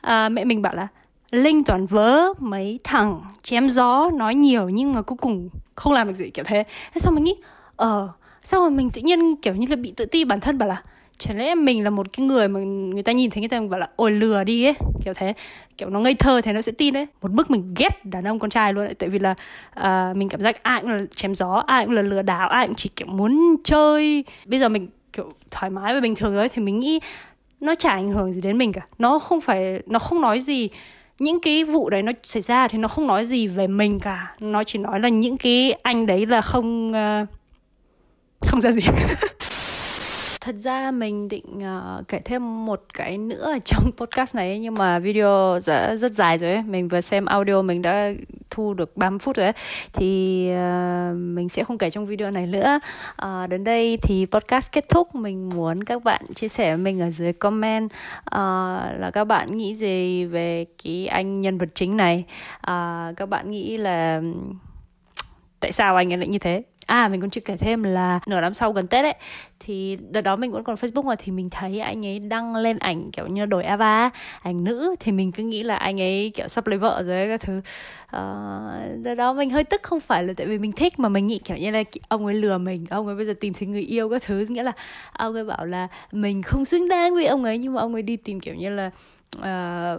à, 0.00 0.28
mẹ 0.28 0.44
mình 0.44 0.62
bảo 0.62 0.74
là 0.74 0.88
linh 1.30 1.64
toàn 1.64 1.86
vớ 1.86 2.32
mấy 2.38 2.78
thằng 2.84 3.20
chém 3.42 3.68
gió 3.68 4.10
nói 4.14 4.34
nhiều 4.34 4.68
nhưng 4.68 4.92
mà 4.92 5.02
cuối 5.02 5.18
cùng 5.20 5.48
không 5.74 5.92
làm 5.92 6.08
được 6.08 6.14
gì 6.14 6.30
kiểu 6.30 6.44
thế. 6.44 6.64
Thế 6.94 6.98
xong 6.98 7.14
mình 7.14 7.24
nghĩ 7.24 7.34
ờ 7.76 8.08
sao 8.42 8.60
mà 8.60 8.68
mình 8.68 8.90
tự 8.90 9.00
nhiên 9.00 9.36
kiểu 9.36 9.54
như 9.54 9.66
là 9.70 9.76
bị 9.76 9.92
tự 9.96 10.04
ti 10.04 10.24
bản 10.24 10.40
thân? 10.40 10.58
Bảo 10.58 10.68
là 10.68 10.82
chẳng 11.18 11.38
lẽ 11.38 11.54
mình 11.54 11.84
là 11.84 11.90
một 11.90 12.12
cái 12.12 12.26
người 12.26 12.48
mà 12.48 12.60
người 12.60 13.02
ta 13.02 13.12
nhìn 13.12 13.30
thấy 13.30 13.40
người 13.40 13.48
ta 13.48 13.60
bảo 13.60 13.80
là 13.80 13.88
ôi 13.96 14.10
lừa 14.10 14.44
đi 14.44 14.64
ấy. 14.64 14.74
Kiểu 15.04 15.14
thế. 15.14 15.34
Kiểu 15.78 15.90
nó 15.90 16.00
ngây 16.00 16.14
thơ 16.14 16.40
thì 16.40 16.52
nó 16.52 16.62
sẽ 16.62 16.72
tin 16.78 16.94
đấy. 16.94 17.06
Một 17.22 17.30
bước 17.30 17.50
mình 17.50 17.74
ghét 17.76 18.04
đàn 18.04 18.24
ông 18.24 18.38
con 18.38 18.50
trai 18.50 18.72
luôn 18.72 18.84
ấy. 18.84 18.94
tại 18.94 19.08
vì 19.08 19.18
là 19.18 19.34
uh, 19.80 20.16
mình 20.16 20.28
cảm 20.28 20.40
giác 20.42 20.62
ai 20.62 20.80
cũng 20.80 20.90
là 20.90 21.02
chém 21.16 21.34
gió 21.34 21.62
ai 21.66 21.84
cũng 21.84 21.94
là 21.94 22.02
lừa 22.02 22.22
đảo 22.22 22.48
ai 22.48 22.66
cũng 22.66 22.76
chỉ 22.76 22.90
kiểu 22.96 23.08
muốn 23.08 23.56
chơi. 23.64 24.24
Bây 24.46 24.60
giờ 24.60 24.68
mình 24.68 24.88
kiểu 25.12 25.32
thoải 25.50 25.70
mái 25.70 25.94
và 25.94 26.00
bình 26.00 26.14
thường 26.14 26.36
đấy 26.36 26.48
thì 26.48 26.62
mình 26.62 26.80
nghĩ 26.80 27.00
nó 27.60 27.74
chả 27.74 27.90
ảnh 27.90 28.10
hưởng 28.10 28.32
gì 28.32 28.40
đến 28.40 28.58
mình 28.58 28.72
cả. 28.72 28.86
Nó 28.98 29.18
không 29.18 29.40
phải 29.40 29.82
nó 29.86 29.98
không 29.98 30.20
nói 30.20 30.40
gì 30.40 30.68
những 31.18 31.40
cái 31.40 31.64
vụ 31.64 31.90
đấy 31.90 32.02
nó 32.02 32.12
xảy 32.22 32.42
ra 32.42 32.68
thì 32.68 32.78
nó 32.78 32.88
không 32.88 33.06
nói 33.06 33.24
gì 33.24 33.46
về 33.46 33.66
mình 33.66 34.00
cả. 34.00 34.34
Nó 34.40 34.64
chỉ 34.64 34.78
nói 34.78 35.00
là 35.00 35.08
những 35.08 35.36
cái 35.36 35.72
anh 35.82 36.06
đấy 36.06 36.26
là 36.26 36.40
không 36.40 36.92
uh, 36.92 37.28
không 38.40 38.60
ra 38.60 38.70
gì. 38.70 38.82
thật 40.48 40.56
ra 40.56 40.90
mình 40.90 41.28
định 41.28 41.58
uh, 41.58 42.08
kể 42.08 42.20
thêm 42.24 42.66
một 42.66 42.84
cái 42.94 43.18
nữa 43.18 43.52
ở 43.52 43.58
trong 43.64 43.90
podcast 43.96 44.34
này 44.34 44.58
nhưng 44.58 44.74
mà 44.74 44.98
video 44.98 45.58
đã 45.66 45.96
rất 45.96 46.12
dài 46.12 46.38
rồi 46.38 46.52
ấy. 46.52 46.62
mình 46.62 46.88
vừa 46.88 47.00
xem 47.00 47.24
audio 47.24 47.62
mình 47.62 47.82
đã 47.82 48.10
thu 48.50 48.74
được 48.74 48.96
30 48.96 49.18
phút 49.18 49.36
rồi 49.36 49.46
ấy. 49.46 49.52
thì 49.92 50.44
uh, 50.52 51.16
mình 51.16 51.48
sẽ 51.48 51.64
không 51.64 51.78
kể 51.78 51.90
trong 51.90 52.06
video 52.06 52.30
này 52.30 52.46
nữa 52.46 52.80
uh, 53.22 53.48
đến 53.48 53.64
đây 53.64 53.98
thì 54.02 54.26
podcast 54.30 54.72
kết 54.72 54.88
thúc 54.88 55.14
mình 55.14 55.48
muốn 55.48 55.84
các 55.84 56.04
bạn 56.04 56.22
chia 56.34 56.48
sẻ 56.48 56.76
với 56.76 56.84
mình 56.84 57.00
ở 57.00 57.10
dưới 57.10 57.32
comment 57.32 57.84
uh, 57.84 58.38
là 58.98 59.10
các 59.12 59.24
bạn 59.24 59.56
nghĩ 59.56 59.74
gì 59.74 60.24
về 60.24 60.64
cái 60.84 61.06
anh 61.06 61.40
nhân 61.40 61.58
vật 61.58 61.68
chính 61.74 61.96
này 61.96 62.24
uh, 62.56 63.16
các 63.16 63.28
bạn 63.28 63.50
nghĩ 63.50 63.76
là 63.76 64.22
tại 65.60 65.72
sao 65.72 65.96
anh 65.96 66.12
ấy 66.12 66.18
lại 66.18 66.28
như 66.28 66.38
thế 66.38 66.62
à 66.88 67.08
mình 67.08 67.20
còn 67.20 67.30
chưa 67.30 67.40
kể 67.40 67.56
thêm 67.56 67.82
là 67.82 68.20
nửa 68.26 68.40
năm 68.40 68.54
sau 68.54 68.72
gần 68.72 68.86
tết 68.86 69.04
ấy 69.04 69.14
thì 69.60 69.98
đợt 70.10 70.20
đó 70.20 70.36
mình 70.36 70.52
vẫn 70.52 70.64
còn 70.64 70.76
facebook 70.76 71.02
mà 71.02 71.14
thì 71.18 71.32
mình 71.32 71.50
thấy 71.50 71.80
anh 71.80 72.06
ấy 72.06 72.18
đăng 72.18 72.56
lên 72.56 72.78
ảnh 72.78 73.10
kiểu 73.10 73.26
như 73.26 73.46
đổi 73.46 73.64
ava 73.64 74.10
ảnh 74.42 74.64
nữ 74.64 74.94
thì 75.00 75.12
mình 75.12 75.32
cứ 75.32 75.42
nghĩ 75.42 75.62
là 75.62 75.76
anh 75.76 76.00
ấy 76.00 76.30
kiểu 76.34 76.48
sắp 76.48 76.66
lấy 76.66 76.78
vợ 76.78 77.02
rồi 77.06 77.28
các 77.28 77.40
thứ. 77.40 77.58
Uh, 77.58 79.04
đợt 79.04 79.14
đó 79.14 79.32
mình 79.32 79.50
hơi 79.50 79.64
tức 79.64 79.82
không 79.82 80.00
phải 80.00 80.24
là 80.24 80.32
tại 80.36 80.46
vì 80.46 80.58
mình 80.58 80.72
thích 80.72 80.98
mà 80.98 81.08
mình 81.08 81.26
nghĩ 81.26 81.38
kiểu 81.38 81.56
như 81.56 81.70
là 81.70 81.82
ông 82.08 82.26
ấy 82.26 82.34
lừa 82.34 82.58
mình 82.58 82.86
ông 82.90 83.06
ấy 83.06 83.16
bây 83.16 83.26
giờ 83.26 83.34
tìm 83.40 83.52
thấy 83.54 83.68
người 83.68 83.82
yêu 83.82 84.10
các 84.10 84.22
thứ 84.22 84.46
nghĩa 84.48 84.62
là 84.62 84.72
ông 85.12 85.34
ấy 85.34 85.44
bảo 85.44 85.66
là 85.66 85.88
mình 86.12 86.42
không 86.42 86.64
xứng 86.64 86.88
đáng 86.88 87.14
với 87.14 87.26
ông 87.26 87.44
ấy 87.44 87.58
nhưng 87.58 87.74
mà 87.74 87.80
ông 87.80 87.94
ấy 87.94 88.02
đi 88.02 88.16
tìm 88.16 88.40
kiểu 88.40 88.54
như 88.54 88.70
là 88.70 88.90
uh, 89.36 89.42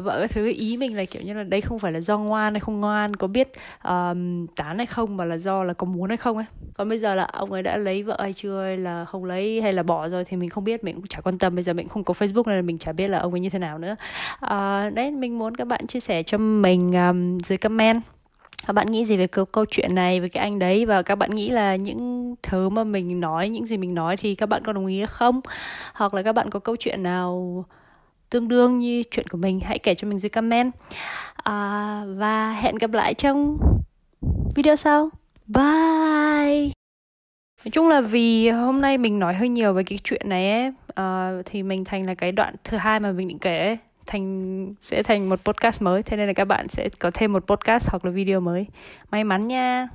vợ 0.03 0.15
cái 0.19 0.27
thứ 0.27 0.53
ý 0.55 0.77
mình 0.77 0.97
là 0.97 1.05
kiểu 1.05 1.21
như 1.21 1.33
là 1.33 1.43
đây 1.43 1.61
không 1.61 1.79
phải 1.79 1.91
là 1.91 2.01
do 2.01 2.17
ngoan 2.17 2.53
hay 2.53 2.59
không 2.59 2.79
ngoan 2.79 3.15
có 3.15 3.27
biết 3.27 3.51
um, 3.83 4.47
tán 4.47 4.77
hay 4.77 4.85
không 4.85 5.17
mà 5.17 5.25
là 5.25 5.37
do 5.37 5.63
là 5.63 5.73
có 5.73 5.85
muốn 5.85 6.09
hay 6.09 6.17
không 6.17 6.37
ấy. 6.37 6.45
Còn 6.77 6.89
bây 6.89 6.99
giờ 6.99 7.15
là 7.15 7.23
ông 7.23 7.51
ấy 7.51 7.63
đã 7.63 7.77
lấy 7.77 8.03
vợ 8.03 8.17
hay 8.21 8.33
chưa 8.33 8.63
hay 8.63 8.77
là 8.77 9.05
không 9.05 9.25
lấy 9.25 9.61
hay 9.61 9.73
là 9.73 9.83
bỏ 9.83 10.07
rồi 10.07 10.25
thì 10.25 10.37
mình 10.37 10.49
không 10.49 10.63
biết 10.63 10.83
mình 10.83 10.95
cũng 10.95 11.07
chả 11.07 11.21
quan 11.21 11.37
tâm. 11.37 11.55
Bây 11.55 11.63
giờ 11.63 11.73
mình 11.73 11.87
không 11.87 12.03
có 12.03 12.13
facebook 12.13 12.43
nên 12.45 12.55
là 12.55 12.61
mình 12.61 12.77
chả 12.77 12.91
biết 12.91 13.07
là 13.07 13.19
ông 13.19 13.33
ấy 13.33 13.39
như 13.39 13.49
thế 13.49 13.59
nào 13.59 13.77
nữa. 13.77 13.95
Uh, 14.45 14.93
đấy 14.93 15.11
mình 15.11 15.39
muốn 15.39 15.55
các 15.55 15.67
bạn 15.67 15.87
chia 15.87 15.99
sẻ 15.99 16.23
cho 16.23 16.37
mình 16.37 16.93
um, 16.93 17.37
dưới 17.39 17.57
comment. 17.57 18.01
Các 18.67 18.73
bạn 18.73 18.91
nghĩ 18.91 19.05
gì 19.05 19.17
về 19.17 19.27
câu 19.27 19.45
câu 19.45 19.65
chuyện 19.71 19.95
này 19.95 20.19
với 20.19 20.29
cái 20.29 20.43
anh 20.43 20.59
đấy? 20.59 20.85
Và 20.85 21.01
các 21.01 21.15
bạn 21.15 21.35
nghĩ 21.35 21.49
là 21.49 21.75
những 21.75 22.35
thứ 22.43 22.69
mà 22.69 22.83
mình 22.83 23.19
nói 23.19 23.49
những 23.49 23.65
gì 23.65 23.77
mình 23.77 23.95
nói 23.95 24.17
thì 24.17 24.35
các 24.35 24.49
bạn 24.49 24.63
có 24.63 24.73
đồng 24.73 24.85
ý 24.85 25.05
không? 25.05 25.41
Hoặc 25.93 26.13
là 26.13 26.21
các 26.21 26.33
bạn 26.33 26.49
có 26.49 26.59
câu 26.59 26.75
chuyện 26.75 27.03
nào 27.03 27.65
tương 28.29 28.47
đương 28.47 28.79
như 28.79 29.03
chuyện 29.11 29.27
của 29.27 29.37
mình. 29.37 29.59
Hãy 29.59 29.79
kể 29.79 29.95
cho 29.95 30.07
mình 30.07 30.19
dưới 30.19 30.29
comment. 30.29 30.71
À, 31.35 32.03
và 32.07 32.51
hẹn 32.51 32.75
gặp 32.75 32.91
lại 32.91 33.13
trong 33.13 33.57
video 34.55 34.75
sau. 34.75 35.09
Bye! 35.47 36.71
Nói 37.65 37.71
chung 37.71 37.87
là 37.87 38.01
vì 38.01 38.49
hôm 38.49 38.81
nay 38.81 38.97
mình 38.97 39.19
nói 39.19 39.33
hơi 39.33 39.49
nhiều 39.49 39.73
về 39.73 39.83
cái 39.83 39.99
chuyện 40.03 40.29
này 40.29 40.51
ấy 40.51 40.67
uh, 40.69 41.45
thì 41.45 41.63
mình 41.63 41.85
thành 41.85 42.05
là 42.05 42.13
cái 42.13 42.31
đoạn 42.31 42.55
thứ 42.63 42.77
hai 42.77 42.99
mà 42.99 43.11
mình 43.11 43.27
định 43.27 43.39
kể 43.39 43.59
ấy. 43.59 43.77
Thành 44.05 44.67
sẽ 44.81 45.03
thành 45.03 45.29
một 45.29 45.39
podcast 45.45 45.81
mới. 45.81 46.03
Thế 46.03 46.17
nên 46.17 46.27
là 46.27 46.33
các 46.33 46.45
bạn 46.45 46.67
sẽ 46.67 46.89
có 46.99 47.11
thêm 47.13 47.33
một 47.33 47.47
podcast 47.47 47.89
hoặc 47.89 48.05
là 48.05 48.11
video 48.11 48.39
mới. 48.39 48.65
May 49.11 49.23
mắn 49.23 49.47
nha! 49.47 49.87